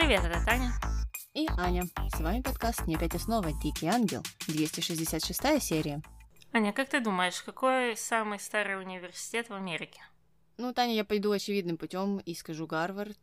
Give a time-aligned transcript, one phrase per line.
[0.00, 0.72] Привет, это Таня.
[1.34, 1.82] И Аня.
[2.16, 3.52] С вами подкаст «Не опять и снова.
[3.62, 4.22] Дикий ангел».
[4.48, 6.00] 266 серия.
[6.54, 10.00] Аня, как ты думаешь, какой самый старый университет в Америке?
[10.56, 13.18] Ну, Таня, я пойду очевидным путем и скажу Гарвард.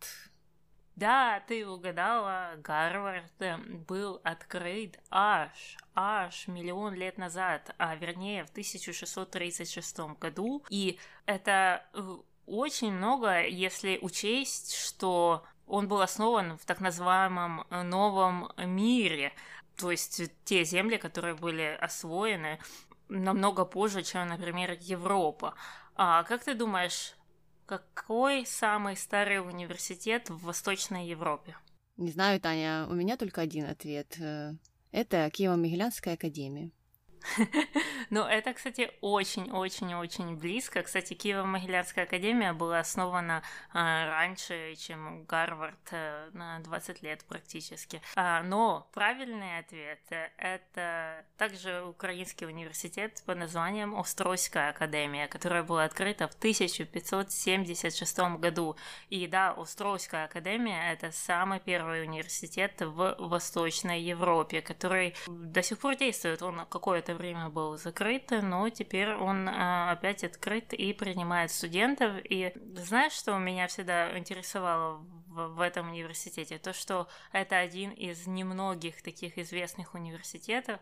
[0.96, 8.52] Да, ты угадала, Гарвард э, был открыт аж, аж миллион лет назад, а вернее в
[8.52, 10.64] 1636 году.
[10.70, 17.84] И это э, очень много, если учесть, что он был основан в так называемом э,
[17.84, 19.34] новом мире,
[19.76, 22.60] то есть те земли, которые были освоены
[23.10, 25.54] намного позже, чем, например, Европа.
[25.96, 27.16] А как ты думаешь,
[27.66, 31.56] какой самый старый университет в Восточной Европе?
[31.98, 34.18] Не знаю, Таня, у меня только один ответ.
[34.20, 34.54] Э,
[34.92, 36.72] это Киево-Могилянская академия.
[38.10, 40.82] Ну, это, кстати, очень-очень-очень близко.
[40.82, 48.02] Кстати, Киево-Могилянская академия была основана а, раньше, чем Гарвард, а, на 20 лет практически.
[48.16, 50.00] А, но правильный ответ—
[50.38, 58.78] это также Украинский университет под названием Остройская академия, которая была открыта в 1576 году.
[59.10, 65.96] И да, Остройская академия— это самый первый университет в Восточной Европе, который до сих пор
[65.96, 66.42] действует.
[66.42, 72.14] Он какое-то время был закрыт, но теперь он а, опять открыт и принимает студентов.
[72.24, 76.58] И знаешь, что меня всегда интересовало в, этом университете?
[76.58, 80.80] То, что это один из немногих таких известных университетов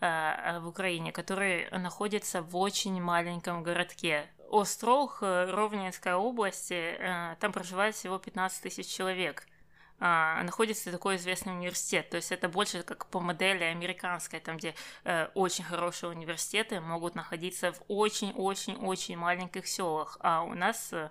[0.00, 4.26] а, в Украине, который находится в очень маленьком городке.
[4.50, 9.46] Острог, э, Ровненская область, э, там проживает всего 15 тысяч человек–
[10.00, 12.10] а, находится такой известный университет.
[12.10, 17.14] То есть это больше как по модели американской, там, где э, очень хорошие университеты могут
[17.14, 20.16] находиться в очень-очень-очень маленьких селах.
[20.20, 21.10] А у нас э,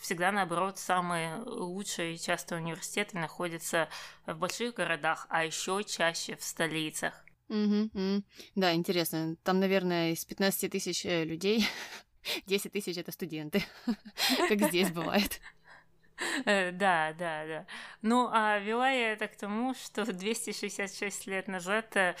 [0.00, 3.88] всегда, наоборот, самые лучшие часто университеты находятся
[4.26, 7.24] в больших городах, а еще чаще в столицах.
[7.48, 8.22] Угу, угу.
[8.56, 9.36] Да, интересно.
[9.44, 11.66] Там, наверное, из 15 тысяч э, людей
[12.46, 13.64] 10 тысяч это студенты,
[14.48, 15.40] как здесь бывает.
[16.44, 17.66] Э, да, да, да.
[18.02, 22.14] Ну, а вела я это к тому, что 266 лет назад э,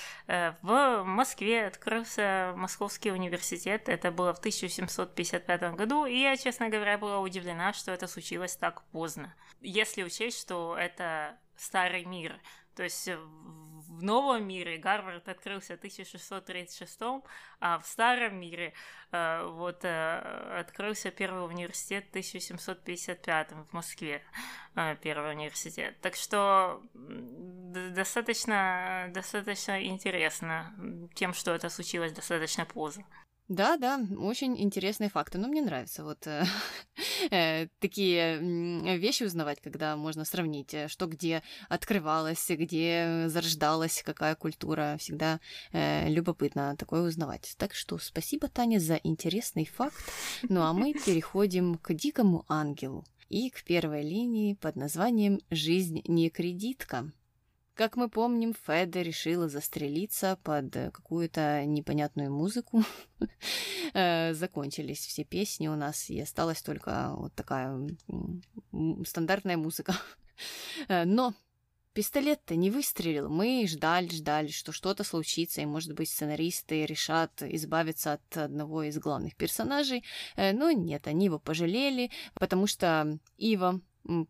[0.62, 3.88] в Москве открылся Московский университет.
[3.88, 8.82] Это было в 1755 году, и я, честно говоря, была удивлена, что это случилось так
[8.90, 9.34] поздно.
[9.60, 12.38] Если учесть, что это старый мир,
[12.74, 13.08] то есть
[13.96, 17.00] в новом мире Гарвард открылся в 1636,
[17.60, 18.74] а в старом мире
[19.10, 24.22] э, вот э, открылся первый университет в 1755 в Москве,
[24.74, 25.98] э, первый университет.
[26.00, 30.74] Так что достаточно, достаточно интересно
[31.14, 33.04] тем, что это случилось достаточно поздно.
[33.48, 35.38] Да, да, очень интересные факты.
[35.38, 36.44] Но мне нравится вот э,
[37.30, 38.38] э, такие
[38.98, 44.96] вещи узнавать, когда можно сравнить, э, что где открывалось, где зарождалась, какая культура.
[44.98, 45.38] Всегда
[45.72, 47.54] э, любопытно такое узнавать.
[47.56, 49.96] Так что спасибо, Таня, за интересный факт.
[50.48, 56.30] Ну а мы переходим к дикому ангелу и к первой линии под названием «Жизнь не
[56.30, 57.12] кредитка».
[57.76, 62.82] Как мы помним, Феда решила застрелиться под э, какую-то непонятную музыку.
[63.94, 67.86] Э, закончились все песни у нас, и осталась только вот такая
[69.04, 69.94] стандартная музыка.
[70.88, 71.34] Э, но
[71.92, 73.28] пистолет-то не выстрелил.
[73.28, 78.98] Мы ждали, ждали, что что-то случится, и, может быть, сценаристы решат избавиться от одного из
[78.98, 80.04] главных персонажей.
[80.36, 83.80] Но нет, они его пожалели, потому что Ива,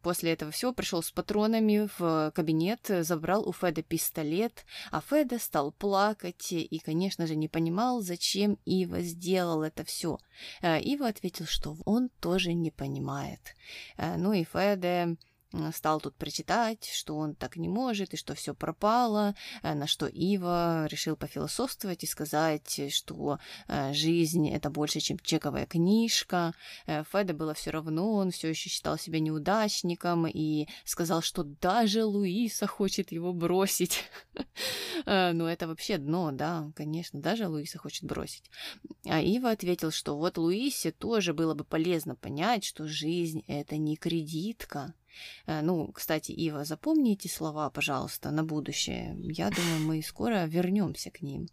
[0.02, 5.72] После этого всего пришел с патронами в кабинет, забрал у Феда пистолет, а Феда стал
[5.72, 10.18] плакать и, конечно же, не понимал, зачем Ива сделал это все.
[10.62, 13.54] Э, Ива ответил, что он тоже не понимает.
[13.96, 15.16] Э, ну и Феда
[15.72, 20.06] стал тут прочитать, что он так не может и что все пропало, э, на что
[20.06, 26.52] Ива решил пофилософствовать и сказать, что э, жизнь это больше, чем чековая книжка.
[26.86, 32.04] Э, Феда было все равно, он все еще считал себя неудачником и сказал, что даже
[32.04, 34.04] Луиса хочет его бросить.
[35.06, 38.50] Ну, это вообще дно, да, конечно, даже Луиса хочет бросить.
[39.04, 43.96] А Ива ответил, что вот Луисе тоже было бы полезно понять, что жизнь это не
[43.96, 44.94] кредитка.
[45.46, 49.16] Э, ну, кстати, Ива, запомни эти слова, пожалуйста, на будущее.
[49.20, 51.48] Я думаю, мы скоро вернемся к ним.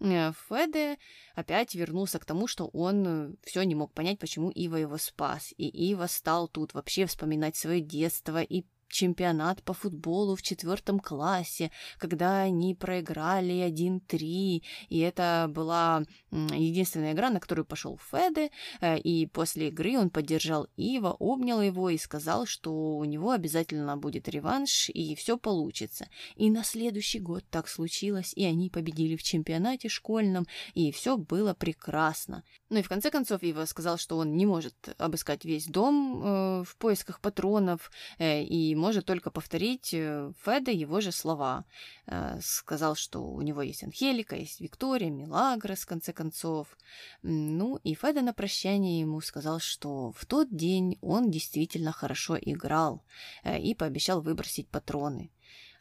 [0.00, 0.98] Э, Феде
[1.34, 5.54] опять вернулся к тому, что он все не мог понять, почему Ива его спас.
[5.56, 11.70] И Ива стал тут вообще вспоминать свое детство и чемпионат по футболу в четвертом классе,
[11.98, 18.50] когда они проиграли 1-3, и это была единственная игра, на которую пошел Феде,
[18.80, 23.96] э, и после игры он поддержал Ива, обнял его и сказал, что у него обязательно
[23.96, 26.08] будет реванш, и все получится.
[26.36, 31.54] И на следующий год так случилось, и они победили в чемпионате школьном, и все было
[31.54, 32.44] прекрасно.
[32.70, 36.64] Ну и в конце концов Ива сказал, что он не может обыскать весь дом э,
[36.64, 41.64] в поисках патронов, э, и может только повторить э, Феда его же слова.
[42.06, 46.76] Э, сказал, что у него есть Анхелика, есть Виктория, Милагрос, в конце концов.
[47.22, 53.02] Ну, и Феда на прощание ему сказал, что в тот день он действительно хорошо играл
[53.42, 55.30] э, и пообещал выбросить патроны.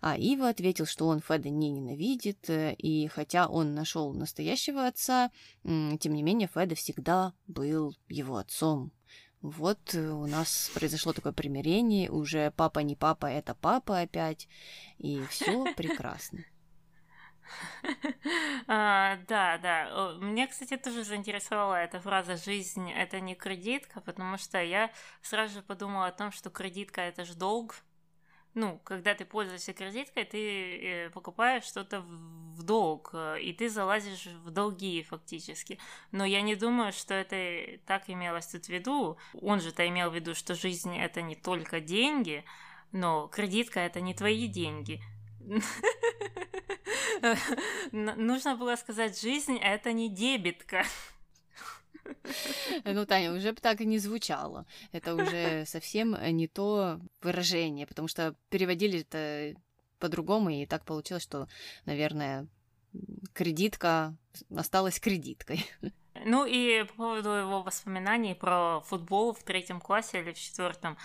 [0.01, 5.31] А Ива ответил, что он Феда не ненавидит, и хотя он нашел настоящего отца,
[5.63, 8.91] тем не менее Феда всегда был его отцом.
[9.45, 14.47] Вот э, у нас произошло такое примирение, уже папа не папа, это папа опять,
[14.97, 16.39] и все прекрасно.
[18.67, 20.15] А, да, да.
[20.19, 25.61] Мне, кстати, тоже заинтересовала эта фраза «жизнь– это не кредитка», потому что я сразу же
[25.61, 27.75] подумала о том, что кредитка– это же долг,
[28.55, 34.27] ну, когда ты пользуешься кредиткой, ты э, покупаешь что-то в долг, э, и ты залазишь
[34.27, 35.77] в долги фактически.
[36.11, 39.17] Но я не думаю, что это так имелось тут в виду.
[39.41, 42.45] Он же-то имел в виду, что жизнь это не только деньги,
[42.93, 45.01] но кредитка это не твои деньги.
[47.91, 50.85] Нужно было сказать, жизнь это не дебетка.
[52.85, 54.65] Ну, Таня, уже так и не звучало.
[54.91, 59.59] Это уже совсем не то выражение, потому что переводили это
[59.99, 61.47] по-другому, и так получилось, что,
[61.85, 62.47] наверное,
[63.33, 64.15] кредитка
[64.55, 65.65] осталась кредиткой.
[66.23, 70.97] Ну и по поводу его воспоминаний про футбол в третьем классе или в четвертом,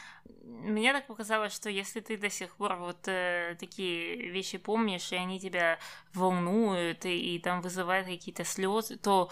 [0.44, 5.16] мне так показалось, что если ты до сих пор вот э, такие вещи помнишь, и
[5.16, 5.78] они тебя
[6.14, 9.30] волнуют, и, и там вызывают какие-то слезы, то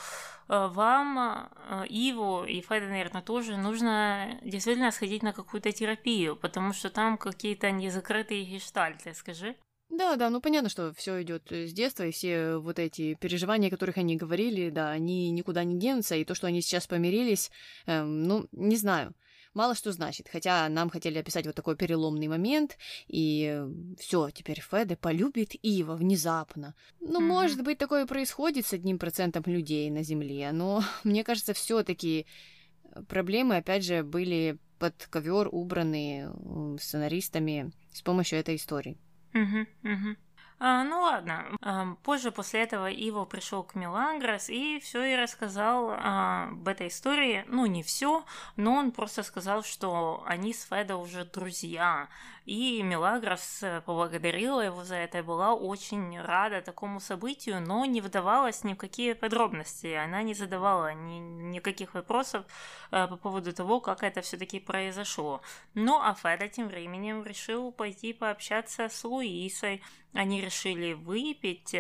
[0.49, 6.73] э, вам, э, Иву и Феда, наверное, тоже нужно действительно сходить на какую-то терапию, потому
[6.73, 9.57] что там какие-то незакрытые гештальты, скажи.
[9.91, 13.71] Да, да, ну понятно, что все идет с детства, и все вот эти переживания, о
[13.71, 17.51] которых они говорили, да, они никуда не денутся, и то, что они сейчас помирились,
[17.87, 19.15] эм, ну, не знаю,
[19.55, 20.29] мало что значит.
[20.31, 22.77] Хотя нам хотели описать вот такой переломный момент,
[23.07, 23.63] и
[23.99, 26.75] все, теперь Феде полюбит Ива внезапно.
[27.01, 27.25] Ну, mm-hmm.
[27.25, 32.27] может быть, такое происходит с одним процентом людей на Земле, но мне кажется, все-таки
[33.09, 36.31] проблемы, опять же, были под ковер убраны
[36.79, 38.97] сценаристами с помощью этой истории.
[39.35, 40.17] Угу, угу.
[40.61, 41.47] А, ну ладно.
[41.63, 46.89] А, позже после этого Иво пришел к Мелагрос и все и рассказал а, об этой
[46.89, 47.45] истории.
[47.47, 48.25] Ну, не все,
[48.57, 52.09] но он просто сказал, что они с Федо уже друзья.
[52.45, 58.65] И Мелагрос поблагодарила его за это и была очень рада такому событию, но не вдавалась
[58.65, 59.93] ни в какие подробности.
[59.93, 62.47] Она не задавала ни, никаких вопросов
[62.91, 65.41] а, по поводу того, как это все-таки произошло.
[65.75, 69.83] Ну, а Феда тем временем решил пойти пообщаться с Луисой
[70.13, 71.75] они решили выпить,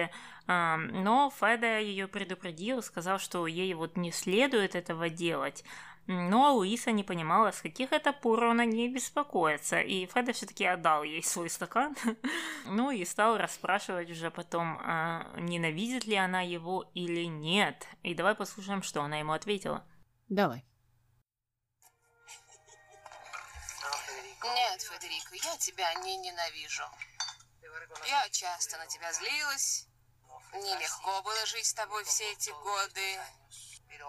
[0.46, 5.64] но Феда ее предупредил, сказал, что ей вот не следует этого делать.
[6.10, 10.64] Но Луиса не понимала, с каких это пор он о ней беспокоится, и Феда все-таки
[10.64, 11.94] отдал ей свой стакан,
[12.64, 17.86] ну и стал расспрашивать уже потом, а ненавидит ли она его или нет.
[18.02, 19.84] И давай послушаем, что она ему ответила.
[20.30, 20.64] Давай.
[24.42, 26.84] Нет, Федерико, я тебя не ненавижу.
[28.06, 29.86] Я часто на тебя злилась.
[30.52, 33.20] Нелегко было жить с тобой все эти годы.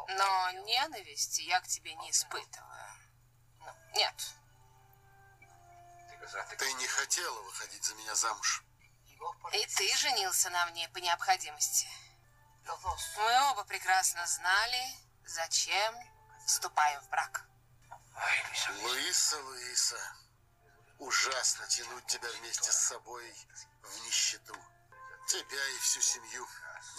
[0.10, 2.94] Но ненависти я к тебе не испытываю.
[3.94, 4.16] Нет.
[6.58, 8.64] Ты не хотела выходить за меня замуж.
[9.54, 11.88] И ты женился на мне по необходимости.
[13.18, 14.82] Мы оба прекрасно знали,
[15.26, 15.96] зачем
[16.46, 17.46] вступаем в брак.
[18.84, 20.00] Луиса, Луиса,
[21.00, 23.24] Ужасно тянуть тебя вместе с собой
[23.82, 24.56] в нищету.
[25.28, 26.46] Тебя и всю семью.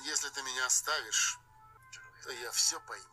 [0.05, 1.39] Если ты меня оставишь,
[2.25, 3.05] то я все пойму.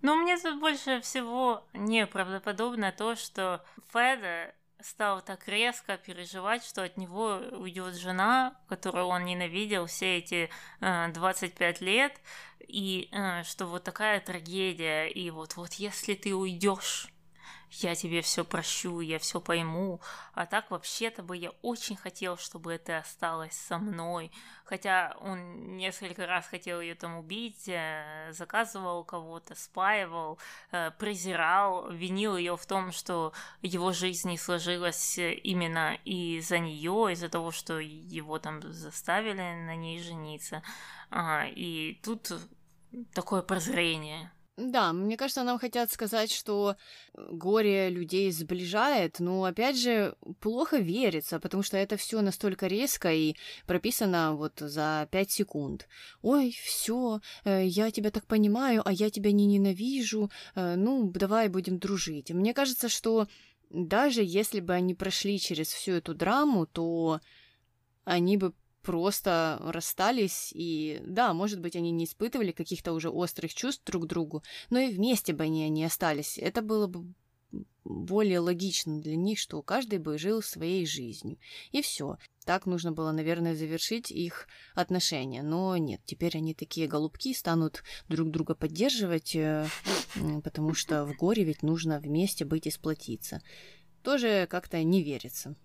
[0.00, 6.96] Но мне тут больше всего неправдоподобно то, что Феда стал так резко переживать, что от
[6.96, 10.50] него уйдет жена, которую он ненавидел все эти
[10.80, 12.18] э, 25 лет,
[12.60, 17.08] и э, что вот такая трагедия, и вот, вот если ты уйдешь,
[17.70, 20.00] я тебе все прощу, я все пойму,
[20.34, 24.30] а так вообще-то бы я очень хотел, чтобы ты осталась со мной,
[24.64, 30.38] хотя он несколько раз хотел ее там убить, э, заказывал кого-то, спаивал,
[30.72, 33.32] э, презирал, винил ее в том, что
[33.62, 40.00] его жизнь не сложилась именно из-за нее, из-за того, что его там заставили на ней
[40.00, 40.62] жениться,
[41.12, 42.32] и тут
[43.12, 44.30] такое прозрение.
[44.56, 46.76] Да, мне кажется, нам хотят сказать, что
[47.14, 53.36] горе людей сближает, но опять же плохо верится, потому что это все настолько резко и
[53.66, 55.86] прописано вот за пять секунд.
[56.22, 60.30] Ой, все, э, я тебя так понимаю, а я тебя не ненавижу.
[60.54, 62.30] Э, ну, давай будем дружить.
[62.30, 63.28] Мне кажется, что
[63.68, 67.20] даже если бы они прошли через всю эту драму, то
[68.04, 68.54] они бы
[68.86, 74.06] просто расстались, и да, может быть, они не испытывали каких-то уже острых чувств друг к
[74.06, 76.38] другу, но и вместе бы они не остались.
[76.38, 77.04] Это было бы
[77.82, 81.36] более логично для них, что каждый бы жил своей жизнью.
[81.72, 82.16] И все.
[82.44, 85.42] Так нужно было, наверное, завершить их отношения.
[85.42, 89.66] Но нет, теперь они такие голубки, станут друг друга поддерживать, э,
[90.44, 93.42] потому что в горе ведь нужно вместе быть и сплотиться.
[94.04, 95.56] Тоже как-то не верится.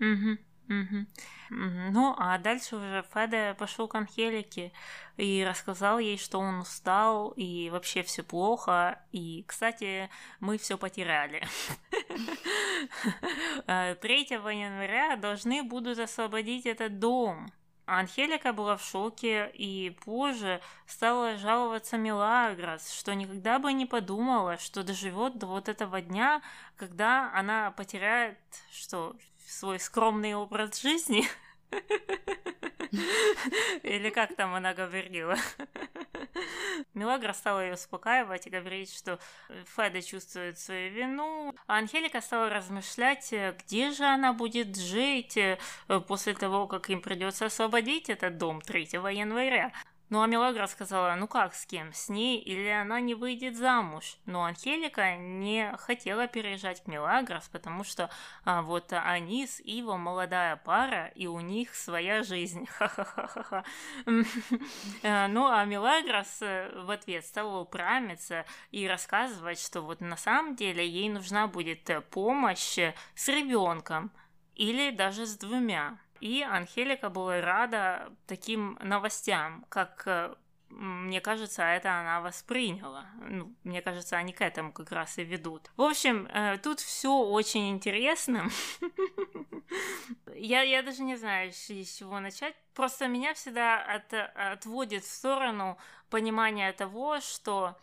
[0.00, 0.38] Угу.
[0.68, 1.06] Угу.
[1.50, 4.72] Ну, а дальше уже Феде пошел к Анхелике
[5.16, 9.00] и рассказал ей, что он устал и вообще все плохо.
[9.12, 11.46] И, кстати, мы все потеряли.
[13.66, 17.52] 3 января должны будут освободить этот дом.
[17.86, 24.82] Анхелика была в шоке и позже стала жаловаться Милагрос, что никогда бы не подумала, что
[24.82, 26.42] доживет до вот этого дня,
[26.76, 28.38] когда она потеряет
[28.72, 29.14] что
[29.46, 31.24] свой скромный образ жизни.
[33.82, 35.36] Или как там она говорила?
[36.94, 39.18] Милагра стала ее успокаивать и говорить, что
[39.76, 41.54] Феда чувствует свою вину.
[41.66, 45.58] А Анхелика стала размышлять, где же она будет жить э,
[46.06, 49.72] после того, как им придется освободить этот дом 3 января.
[50.08, 54.18] Ну а Мелагра сказала, ну как с кем, с ней или она не выйдет замуж.
[54.24, 58.08] Но Анхелика не хотела переезжать к Мелагрос, потому что
[58.44, 62.66] а, вот они с Иво молодая пара, и у них своя жизнь.
[62.78, 63.64] Ха-ха-ха-ха.
[65.02, 70.54] Э, ну а Мелагрос э, в ответ стала упрямиться и рассказывать, что вот на самом
[70.54, 74.12] деле ей нужна будет э, помощь с ребенком
[74.54, 75.98] или даже с двумя.
[76.26, 80.34] И Анхелика была рада таким новостям, как э,
[80.70, 83.06] мне кажется, это она восприняла.
[83.20, 85.70] Ну, мне кажется, они к этому как раз и ведут.
[85.76, 88.48] В общем, э, тут все очень интересно.
[90.34, 92.56] я, я даже не знаю, с чего начать.
[92.74, 95.78] Просто меня всегда от, отводит в сторону
[96.10, 97.78] понимания того, что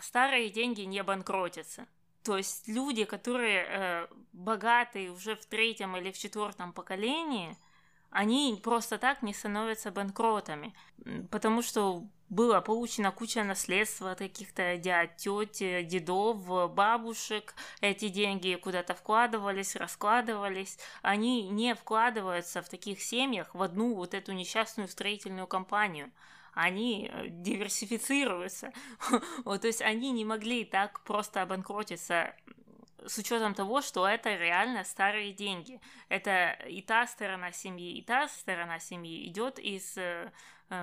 [0.00, 1.86] старые деньги не банкротятся.
[2.28, 7.56] То есть люди, которые э, богатые уже в третьем или в четвертом поколении,
[8.10, 10.74] они просто так не становятся банкротами,
[11.30, 17.54] потому что было получено куча наследства от каких-то дядь, тети, дедов, бабушек.
[17.80, 20.78] Эти деньги куда-то вкладывались, раскладывались.
[21.00, 26.10] Они не вкладываются в таких семьях в одну вот эту несчастную строительную компанию
[26.58, 28.72] они э, диверсифицируются.
[29.44, 32.34] то есть они не могли так просто обанкротиться
[33.06, 35.80] с учетом того, что это реально старые деньги.
[36.08, 40.32] Это и та сторона семьи, и та сторона семьи идет из э,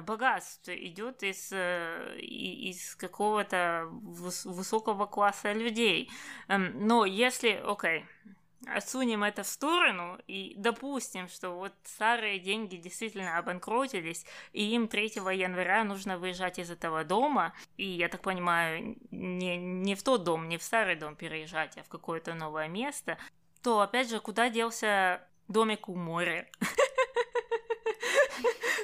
[0.03, 6.09] богатств, идет из, э, из какого-то высокого класса людей.
[6.47, 8.35] Эм, но если, окей, okay,
[8.67, 15.05] отсунем это в сторону и допустим, что вот старые деньги действительно обанкротились, и им 3
[15.33, 20.49] января нужно выезжать из этого дома, и, я так понимаю, не, не в тот дом,
[20.49, 23.17] не в старый дом переезжать, а в какое-то новое место,
[23.61, 26.47] то, опять же, куда делся домик у моря?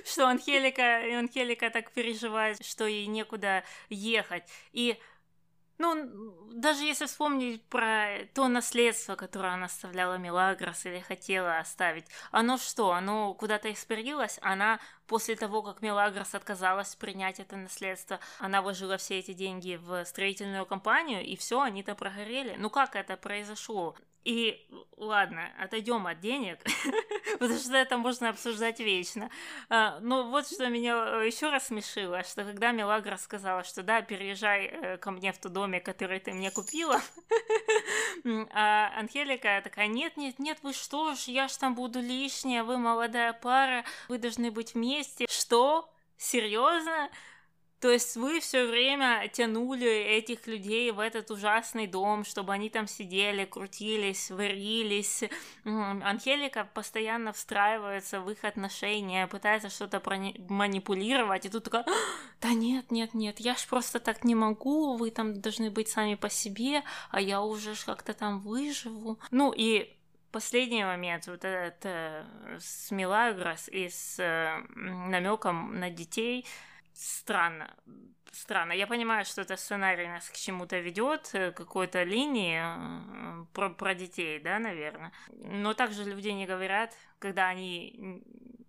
[0.05, 4.43] что Анхелика, Анхелика так переживает, что ей некуда ехать.
[4.73, 4.99] И
[5.81, 12.57] ну, даже если вспомнить про то наследство, которое она оставляла Мелагрос или хотела оставить, оно
[12.57, 14.37] что, оно куда-то испарилось?
[14.41, 20.05] Она после того, как Мелагрос отказалась принять это наследство, она вложила все эти деньги в
[20.05, 22.55] строительную компанию, и все, они-то прогорели.
[22.57, 23.95] Ну как это произошло?
[24.23, 26.59] И ладно, отойдем от денег,
[27.39, 29.31] потому что это можно обсуждать вечно.
[29.67, 34.03] А, но вот что меня э, еще раз смешило, что когда Мелагра сказала, что да,
[34.03, 37.01] переезжай э, ко мне в тот домик, который ты мне купила,
[38.51, 42.77] а Анхелика такая, нет, нет, нет, вы что ж, я ж там буду лишняя, вы
[42.77, 45.25] молодая пара, вы должны быть вместе.
[45.27, 45.89] Что?
[46.17, 47.09] Серьезно?
[47.81, 52.85] То есть вы все время тянули этих людей в этот ужасный дом, чтобы они там
[52.85, 55.23] сидели, крутились, варились.
[55.65, 59.99] Анхелика постоянно встраивается в их отношения, пытается что-то
[60.47, 61.85] манипулировать, и тут такая,
[62.39, 66.13] да нет, нет, нет, я ж просто так не могу, вы там должны быть сами
[66.13, 69.17] по себе, а я уже как-то там выживу.
[69.31, 69.91] Ну и
[70.31, 72.25] последний момент, вот этот э,
[72.59, 76.45] с Милагрос и с э, намеком на детей–
[77.01, 77.75] странно.
[78.31, 78.71] Странно.
[78.71, 83.93] Я понимаю, что это сценарий нас к чему-то ведет, э, какой-то линии э, про, про
[83.93, 85.11] детей, да, наверное.
[85.31, 88.23] Но также люди не говорят, когда они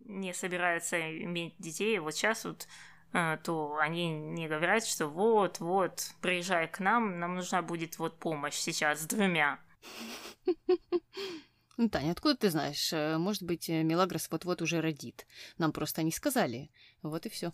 [0.05, 2.67] не собираются иметь детей, вот сейчас вот
[3.13, 8.19] э, то они не говорят, что вот, вот, приезжай к нам, нам нужна будет вот
[8.19, 9.61] помощь сейчас с двумя.
[11.79, 12.93] Ну, Таня, откуда ты знаешь?
[12.93, 15.27] Может быть, Мелагрос вот-вот уже родит.
[15.57, 16.71] Нам просто не сказали.
[17.03, 17.53] Вот и все.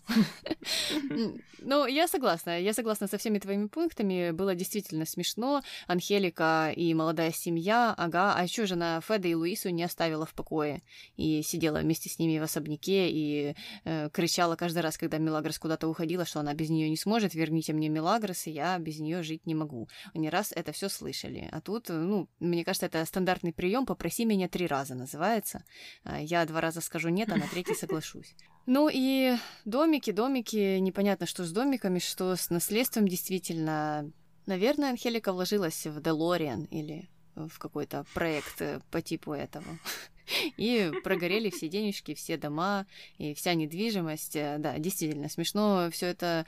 [1.61, 2.61] Ну, я согласна.
[2.61, 4.31] Я согласна со всеми твоими пунктами.
[4.31, 5.61] Было действительно смешно.
[5.87, 7.93] Анхелика и молодая семья.
[7.97, 8.35] Ага.
[8.35, 10.83] А еще жена Феда и Луису не оставила в покое.
[11.17, 15.87] И сидела вместе с ними в особняке и э, кричала каждый раз, когда Мелагрос куда-то
[15.87, 17.33] уходила, что она без нее не сможет.
[17.33, 19.89] Верните мне Мелагрос, и я без нее жить не могу.
[20.13, 21.49] Они раз это все слышали.
[21.51, 23.87] А тут, ну, мне кажется, это стандартный прием.
[23.87, 25.63] Попроси меня три раза называется.
[26.03, 28.35] А я два раза скажу нет, а на третий соглашусь.
[28.71, 29.35] Ну и
[29.65, 34.11] домики, домики, непонятно, что с домиками, что с наследством действительно.
[34.45, 39.65] Наверное, Анхелика вложилась в Делориан или в какой-то проект э, по типу этого.
[40.57, 42.85] И прогорели все денежки, все дома
[43.17, 44.35] и вся недвижимость.
[44.35, 46.45] Э, да, действительно, смешно все это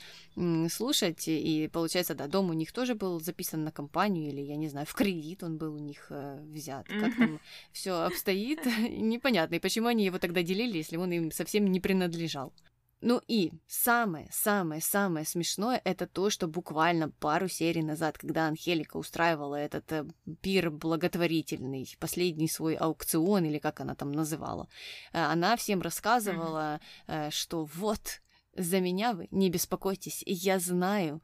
[0.69, 1.27] слушать.
[1.27, 4.85] И получается, да, дом у них тоже был записан на компанию, или, я не знаю,
[4.85, 6.87] в кредит он был у них э, взят.
[6.87, 7.39] Как там
[7.71, 9.55] все обстоит, непонятно.
[9.55, 12.53] И почему они его тогда делили, если он им совсем не принадлежал.
[13.01, 19.91] Ну и самое-самое-самое смешное это то, что буквально пару серий назад, когда Анхелика устраивала этот
[19.91, 20.05] э,
[20.41, 24.67] пир благотворительный, последний свой аукцион или как она там называла,
[25.13, 28.21] э, она всем рассказывала, э, что вот
[28.55, 31.21] за меня вы не беспокойтесь, я знаю,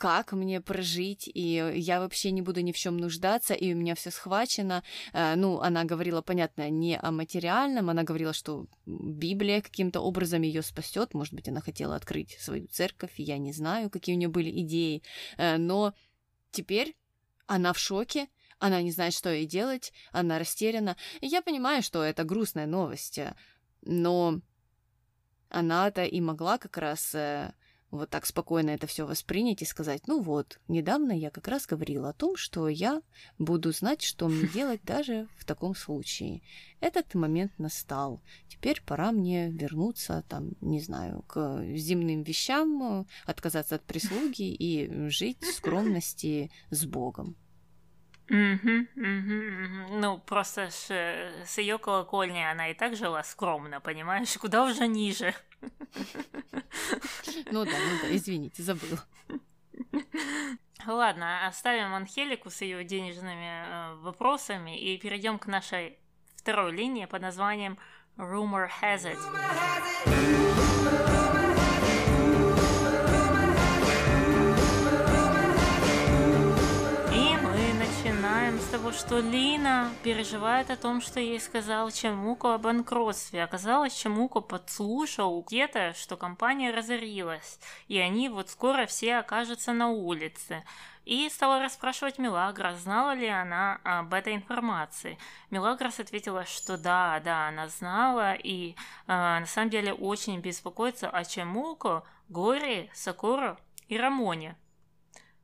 [0.00, 3.94] как мне прожить, и я вообще не буду ни в чем нуждаться, и у меня
[3.94, 4.82] все схвачено.
[5.12, 10.62] Э, ну, она говорила, понятно, не о материальном, она говорила, что Библия каким-то образом ее
[10.62, 11.12] спасет.
[11.12, 15.02] Может быть, она хотела открыть свою церковь, я не знаю, какие у нее были идеи.
[15.36, 15.92] Э, но
[16.50, 16.96] теперь
[17.46, 18.28] она в шоке,
[18.58, 20.96] она не знает, что ей делать, она растеряна.
[21.20, 23.34] И я понимаю, что это грустная новость, э,
[23.82, 24.40] но
[25.50, 27.14] она-то и могла как раз
[27.90, 32.10] вот так спокойно это все воспринять и сказать, ну вот, недавно я как раз говорила
[32.10, 33.02] о том, что я
[33.38, 36.42] буду знать, что мне делать даже в таком случае.
[36.80, 38.22] Этот момент настал.
[38.48, 45.42] Теперь пора мне вернуться, там, не знаю, к зимним вещам, отказаться от прислуги и жить
[45.42, 47.36] в скромности с Богом.
[48.30, 54.38] Угу, угу, Ну, просто с, с ее колокольни она и так жила скромно, понимаешь?
[54.38, 55.34] Куда уже ниже.
[57.52, 58.98] Ну да, ну да, извините, забыл.
[60.86, 65.98] Ладно, оставим Анхелику с ее денежными э, вопросами и перейдем к нашей
[66.36, 67.78] второй линии под названием
[68.16, 69.16] Rumor Has It.
[69.16, 69.40] Rumor
[70.06, 70.59] has it.
[78.70, 83.42] Того, что Лина переживает о том, что ей сказал Чамуко о банкротстве.
[83.42, 90.62] Оказалось, Чамуко подслушал где-то, что компания разорилась, и они вот скоро все окажутся на улице.
[91.04, 95.18] И стала расспрашивать Милагрос, знала ли она об этой информации.
[95.50, 98.74] Милагрос ответила, что да, да, она знала, и э,
[99.06, 104.56] на самом деле очень беспокоится о Чамуко, Горе, Сакуро и Рамоне.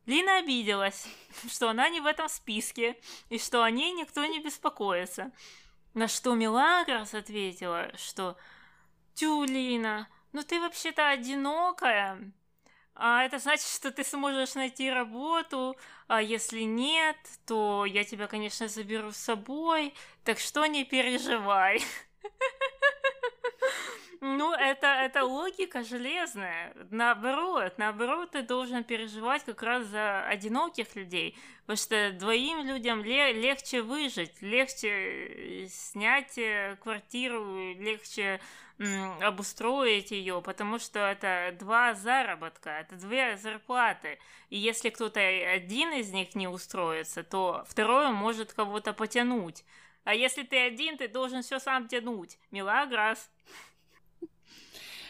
[0.07, 1.09] Лина обиделась,
[1.49, 2.97] что она не в этом списке,
[3.29, 5.33] и что о ней никто не беспокоится.
[5.95, 8.37] На что Милагрос ответила, что
[9.15, 12.33] «Тю, Лина, ну ты вообще-то одинокая,
[12.95, 18.69] а это значит, что ты сможешь найти работу, а если нет, то я тебя, конечно,
[18.69, 19.93] заберу с собой,
[20.25, 21.83] так что не переживай».
[24.21, 26.75] Ну, это, это логика железная.
[26.91, 33.33] Наоборот, наоборот, ты должен переживать как раз за одиноких людей, потому что двоим людям ле-
[33.33, 38.41] легче выжить, легче э, снять э, квартиру, легче
[39.23, 44.19] обустроить ее, потому что это два заработка, это две зарплаты.
[44.51, 49.65] И если кто-то один из них не устроится, то второй может кого-то потянуть.
[50.05, 52.39] А если ты один, ты должен все сам тянуть.
[52.51, 53.31] Милаграс.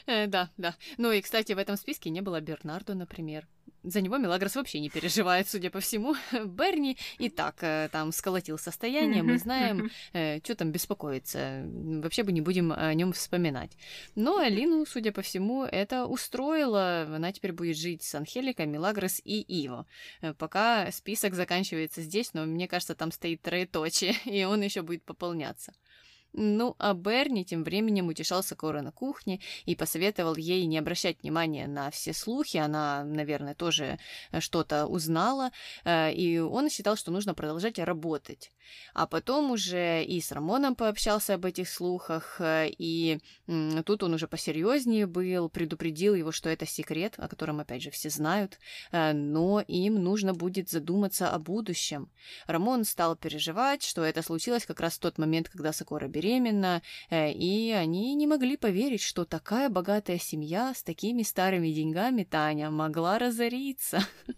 [0.06, 0.76] Э, да, да.
[0.98, 3.46] Ну и, кстати, в этом списке не было Бернардо, например.
[3.82, 6.16] За него Мелагрос вообще не переживает, судя по всему.
[6.44, 11.64] Берни и так э, там сколотил состояние, мы знаем, э, что там беспокоиться.
[12.02, 13.76] Вообще бы не будем о нем вспоминать.
[14.16, 17.02] Но Алину, судя по всему, это устроило.
[17.02, 19.86] Она теперь будет жить с Анхеликой, Мелагрос и Иво.
[20.38, 25.72] Пока список заканчивается здесь, но мне кажется, там стоит троеточие, и он еще будет пополняться.
[26.38, 31.66] Ну, а Берни тем временем утешал Сокора на кухне и посоветовал ей не обращать внимания
[31.66, 32.58] на все слухи.
[32.58, 33.98] Она, наверное, тоже
[34.32, 35.50] э, что-то узнала,
[35.84, 38.52] э, и он считал, что нужно продолжать работать.
[38.92, 43.18] А потом уже и с Рамоном пообщался об этих слухах, э, и
[43.86, 48.10] тут он уже посерьезнее был, предупредил его, что это секрет, о котором, опять же, все
[48.10, 48.58] знают,
[48.92, 52.10] но им нужно будет задуматься о будущем.
[52.46, 56.82] Рамон стал переживать, что это случилось как раз в тот момент, когда Сокора беременна, беременна,
[57.10, 62.70] э, и они не могли поверить, что такая богатая семья с такими старыми деньгами Таня
[62.70, 64.00] могла разориться.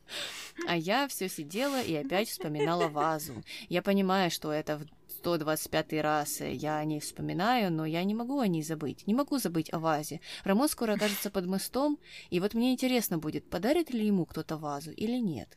[0.67, 3.45] А я все сидела и опять вспоминала вазу.
[3.69, 8.41] Я понимаю, что это в 125 раз я о ней вспоминаю, но я не могу
[8.41, 9.07] о ней забыть.
[9.07, 10.21] Не могу забыть о вазе.
[10.43, 14.91] Рамон скоро окажется под мостом, и вот мне интересно будет, подарит ли ему кто-то вазу
[14.91, 15.57] или нет.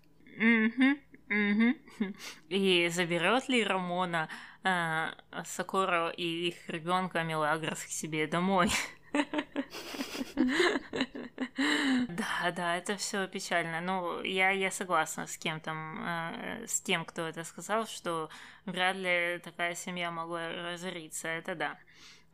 [2.49, 4.27] И заберет ли Рамона
[4.63, 5.07] э,
[5.45, 8.69] Сакуру и их ребенка Мелагрос к себе домой?
[12.07, 13.81] Да, да, это все печально.
[13.81, 18.29] Ну, я, я согласна с кем там, э, с тем, кто это сказал, что
[18.65, 21.27] вряд ли такая семья могла разориться.
[21.27, 21.77] Это да.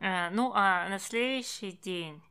[0.00, 2.22] Э, ну, а на следующий день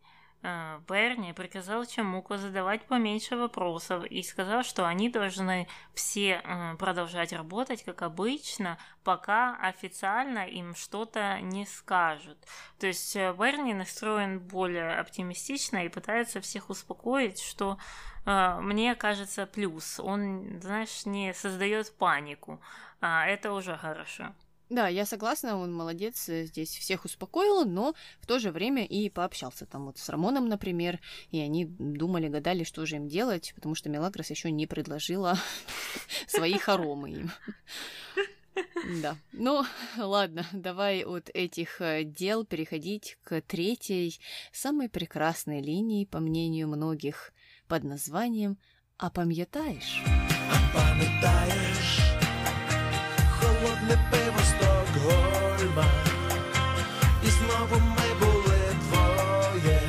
[0.41, 7.83] Берни приказал Чамуку задавать поменьше вопросов и сказал, что они должны все э, продолжать работать
[7.83, 12.37] как обычно, пока официально им что-то не скажут.
[12.79, 17.77] То есть э, Берни настроен более оптимистично и пытается всех успокоить, что
[18.25, 20.01] мне кажется плюс.
[20.01, 22.59] Он, знаешь, не создает панику,
[22.99, 24.35] а это уже хорошо.
[24.69, 29.09] Да, я согласна, он молодец, э, здесь всех успокоил, но в то же время и
[29.09, 30.99] пообщался там вот с Рамоном, например,
[31.31, 35.37] и они думали, гадали, что же им делать, потому что Мелагрос еще не предложила
[36.27, 37.31] свои хоромы им.
[39.01, 39.15] Да.
[39.31, 39.63] Ну,
[39.97, 44.19] ладно, давай от этих э, дел переходить к третьей,
[44.51, 47.31] самой прекрасной линии, по мнению многих,
[47.67, 48.57] под названием
[48.97, 50.03] «А пам'ятаєш?»
[53.87, 55.85] Холодне пиво Стокгольма,
[57.23, 59.81] і знову ми були двоє,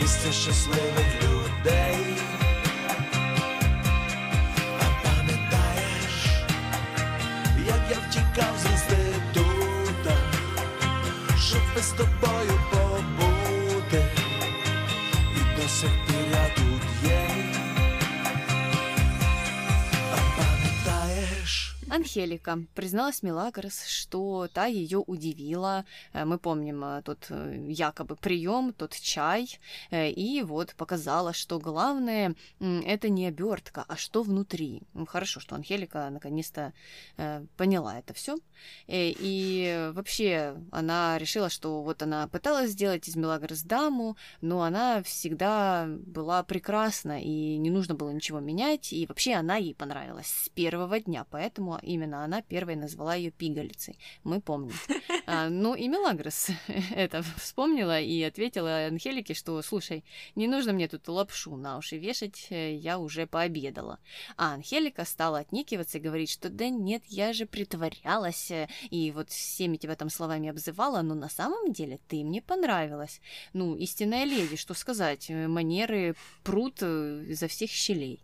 [0.00, 2.16] місце щасливих людей.
[4.80, 6.44] А пам'ятаєш,
[7.66, 10.16] як я втікав з інститута,
[11.38, 12.57] щоб з тобою
[21.98, 25.84] Анхелика призналась Мелагрос, что та ее удивила.
[26.12, 29.58] Э, мы помним э, тот э, якобы прием, тот чай,
[29.90, 34.82] и вот показала, что главное это не обертка, а что внутри.
[35.08, 36.72] Хорошо, что Анхелика наконец-то
[37.56, 38.36] поняла это все.
[38.86, 45.86] И вообще она решила, что вот она пыталась сделать из Мелагрос даму, но она всегда
[45.88, 51.00] была прекрасна, и не нужно было ничего менять, и вообще она ей понравилась с первого
[51.00, 53.98] дня, поэтому именно она первой назвала ее пигалицей.
[54.24, 54.74] Мы помним.
[55.30, 56.48] А, ну и Мелагрос
[56.94, 60.02] это вспомнила и ответила Анхелике, что, слушай,
[60.36, 63.98] не нужно мне тут лапшу на уши вешать, э, я уже пообедала.
[64.38, 69.28] А Анхелика стала отникиваться и говорить, что да нет, я же притворялась, э, и вот
[69.28, 73.20] всеми тебя там словами обзывала, но на самом деле ты мне понравилась.
[73.52, 78.22] Ну, истинная леди, что сказать, э, манеры прут изо всех щелей.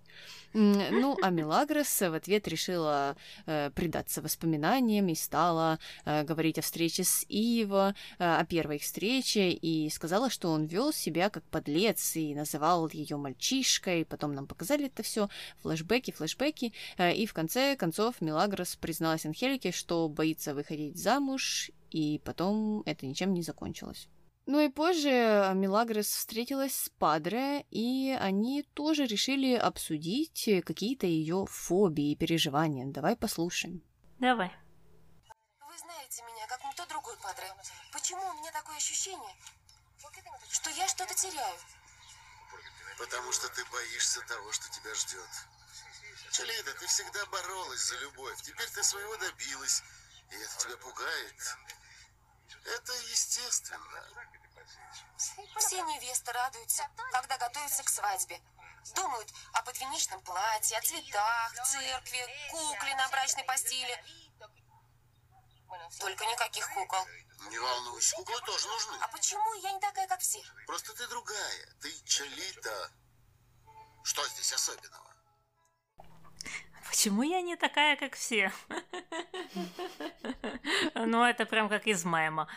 [0.54, 7.02] Ну, а Мелагрос в ответ решила э, предаться воспоминаниям и стала э, говорить о встрече
[7.02, 12.14] с Иво, э, о первой их встрече, и сказала, что он вел себя как подлец
[12.14, 14.04] и называл ее мальчишкой.
[14.04, 15.28] Потом нам показали это все,
[15.60, 22.20] флешбеки, флешбеки, э, и в конце концов Мелагрос призналась Анхелике, что боится выходить замуж, и
[22.24, 24.08] потом это ничем не закончилось.
[24.46, 32.12] Ну и позже Милагрес встретилась с Падре, и они тоже решили обсудить какие-то ее фобии
[32.12, 32.84] и переживания.
[32.86, 33.82] Давай послушаем.
[34.18, 34.54] Давай.
[35.66, 37.46] Вы знаете меня, как никто другой, Падре.
[37.90, 39.34] Почему у меня такое ощущение,
[40.50, 41.56] что я что-то теряю?
[42.98, 45.30] Потому что ты боишься того, что тебя ждет.
[46.32, 48.42] Чалида, ты всегда боролась за любовь.
[48.42, 49.82] Теперь ты своего добилась,
[50.30, 51.56] и это тебя пугает.
[52.64, 53.80] Это естественно.
[55.58, 58.40] Все невесты радуются, когда готовятся к свадьбе.
[58.94, 64.04] Думают о подвенечном платье, о цветах, церкви, кукле на брачной постели.
[65.98, 67.06] Только никаких кукол.
[67.48, 68.96] Не волнуйся, куклы тоже нужны.
[69.00, 70.42] А почему я не такая, как все?
[70.66, 71.76] Просто ты другая.
[71.80, 72.90] Ты Чалита.
[74.02, 75.14] Что здесь особенного?
[76.88, 78.52] Почему я не такая, как все?
[80.94, 82.48] Ну, это прям как из мема.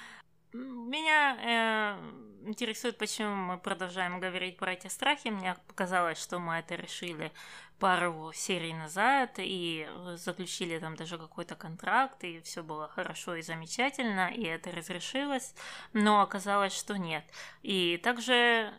[0.54, 5.28] Меня э, интересует, почему мы продолжаем говорить про эти страхи.
[5.28, 7.32] Мне показалось, что мы это решили
[7.80, 14.30] пару серий назад и заключили там даже какой-то контракт, и все было хорошо и замечательно,
[14.30, 15.54] и это разрешилось,
[15.94, 17.24] но оказалось, что нет.
[17.62, 18.74] И также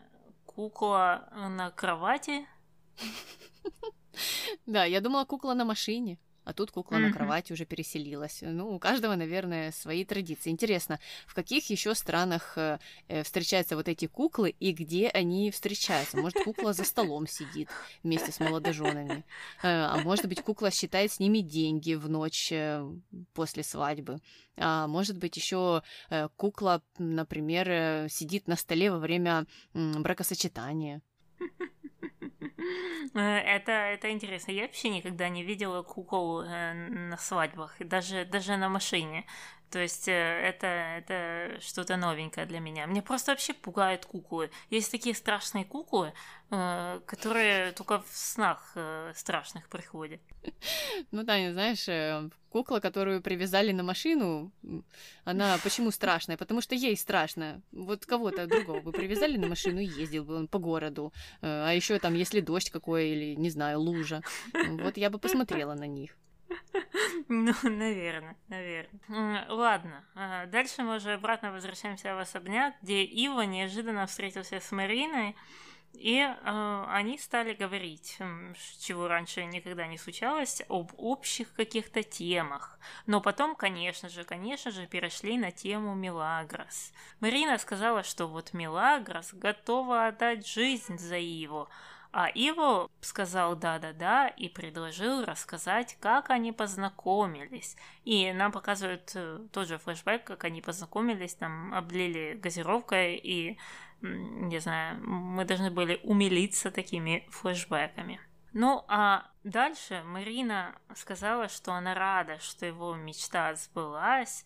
[0.45, 2.47] кукла на кровати.
[4.65, 6.17] Да, я думала, кукла на машине
[6.49, 7.09] а тут кукла mm-hmm.
[7.09, 8.39] на кровати уже переселилась.
[8.41, 10.49] Ну, у каждого, наверное, свои традиции.
[10.49, 16.17] Интересно, в каких еще странах э, э, встречаются вот эти куклы и где они встречаются?
[16.17, 17.69] Может, кукла за столом сидит
[18.01, 19.23] вместе с молодоженами,
[19.61, 22.51] э, а может быть, кукла считает с ними деньги в ночь
[23.33, 24.19] после свадьбы.
[24.57, 25.83] А может быть, еще
[26.35, 31.01] кукла, например, сидит на столе во время бракосочетания.
[33.15, 34.51] Э, это, это интересно.
[34.51, 39.25] Я вообще никогда не видела кукол э, на свадьбах, даже, даже на машине.
[39.71, 42.87] То есть э, это, это что-то новенькое для меня.
[42.87, 44.49] Мне просто вообще пугают куклы.
[44.71, 46.13] Есть такие страшные куклы,
[46.49, 50.21] э, которые только в снах э, страшных приходят.
[51.11, 54.51] Ну да, знаешь, кукла, которую привязали на машину,
[55.23, 56.37] она почему страшная?
[56.37, 57.61] Потому что ей страшно.
[57.71, 61.13] Вот кого-то другого бы привязали на машину и ездил бы он по городу.
[61.41, 64.21] А еще там, если дождь какой или, не знаю, лужа.
[64.53, 66.17] Вот я бы посмотрела на них.
[67.27, 69.45] Ну, наверное, наверное.
[69.49, 75.35] Ладно, а, дальше мы уже обратно возвращаемся в особняк, где Ива неожиданно встретился с Мариной,
[75.93, 78.19] и э, они стали говорить,
[78.79, 82.79] чего раньше никогда не случалось, об общих каких-то темах.
[83.05, 86.93] Но потом, конечно же, конечно же, перешли на тему Милагрос.
[87.19, 91.67] Марина сказала, что вот Милагрос готова отдать жизнь за Иву,
[92.11, 97.75] а Иво сказал да-да-да и предложил рассказать, как они познакомились.
[98.03, 103.59] И нам показывают э, тоже флешбэк, как они познакомились, там облили газировкой и,
[104.01, 108.19] не знаю, мы должны были умилиться такими флешбэками.
[108.53, 114.45] Ну, а дальше Марина сказала, что она рада, что его мечта сбылась,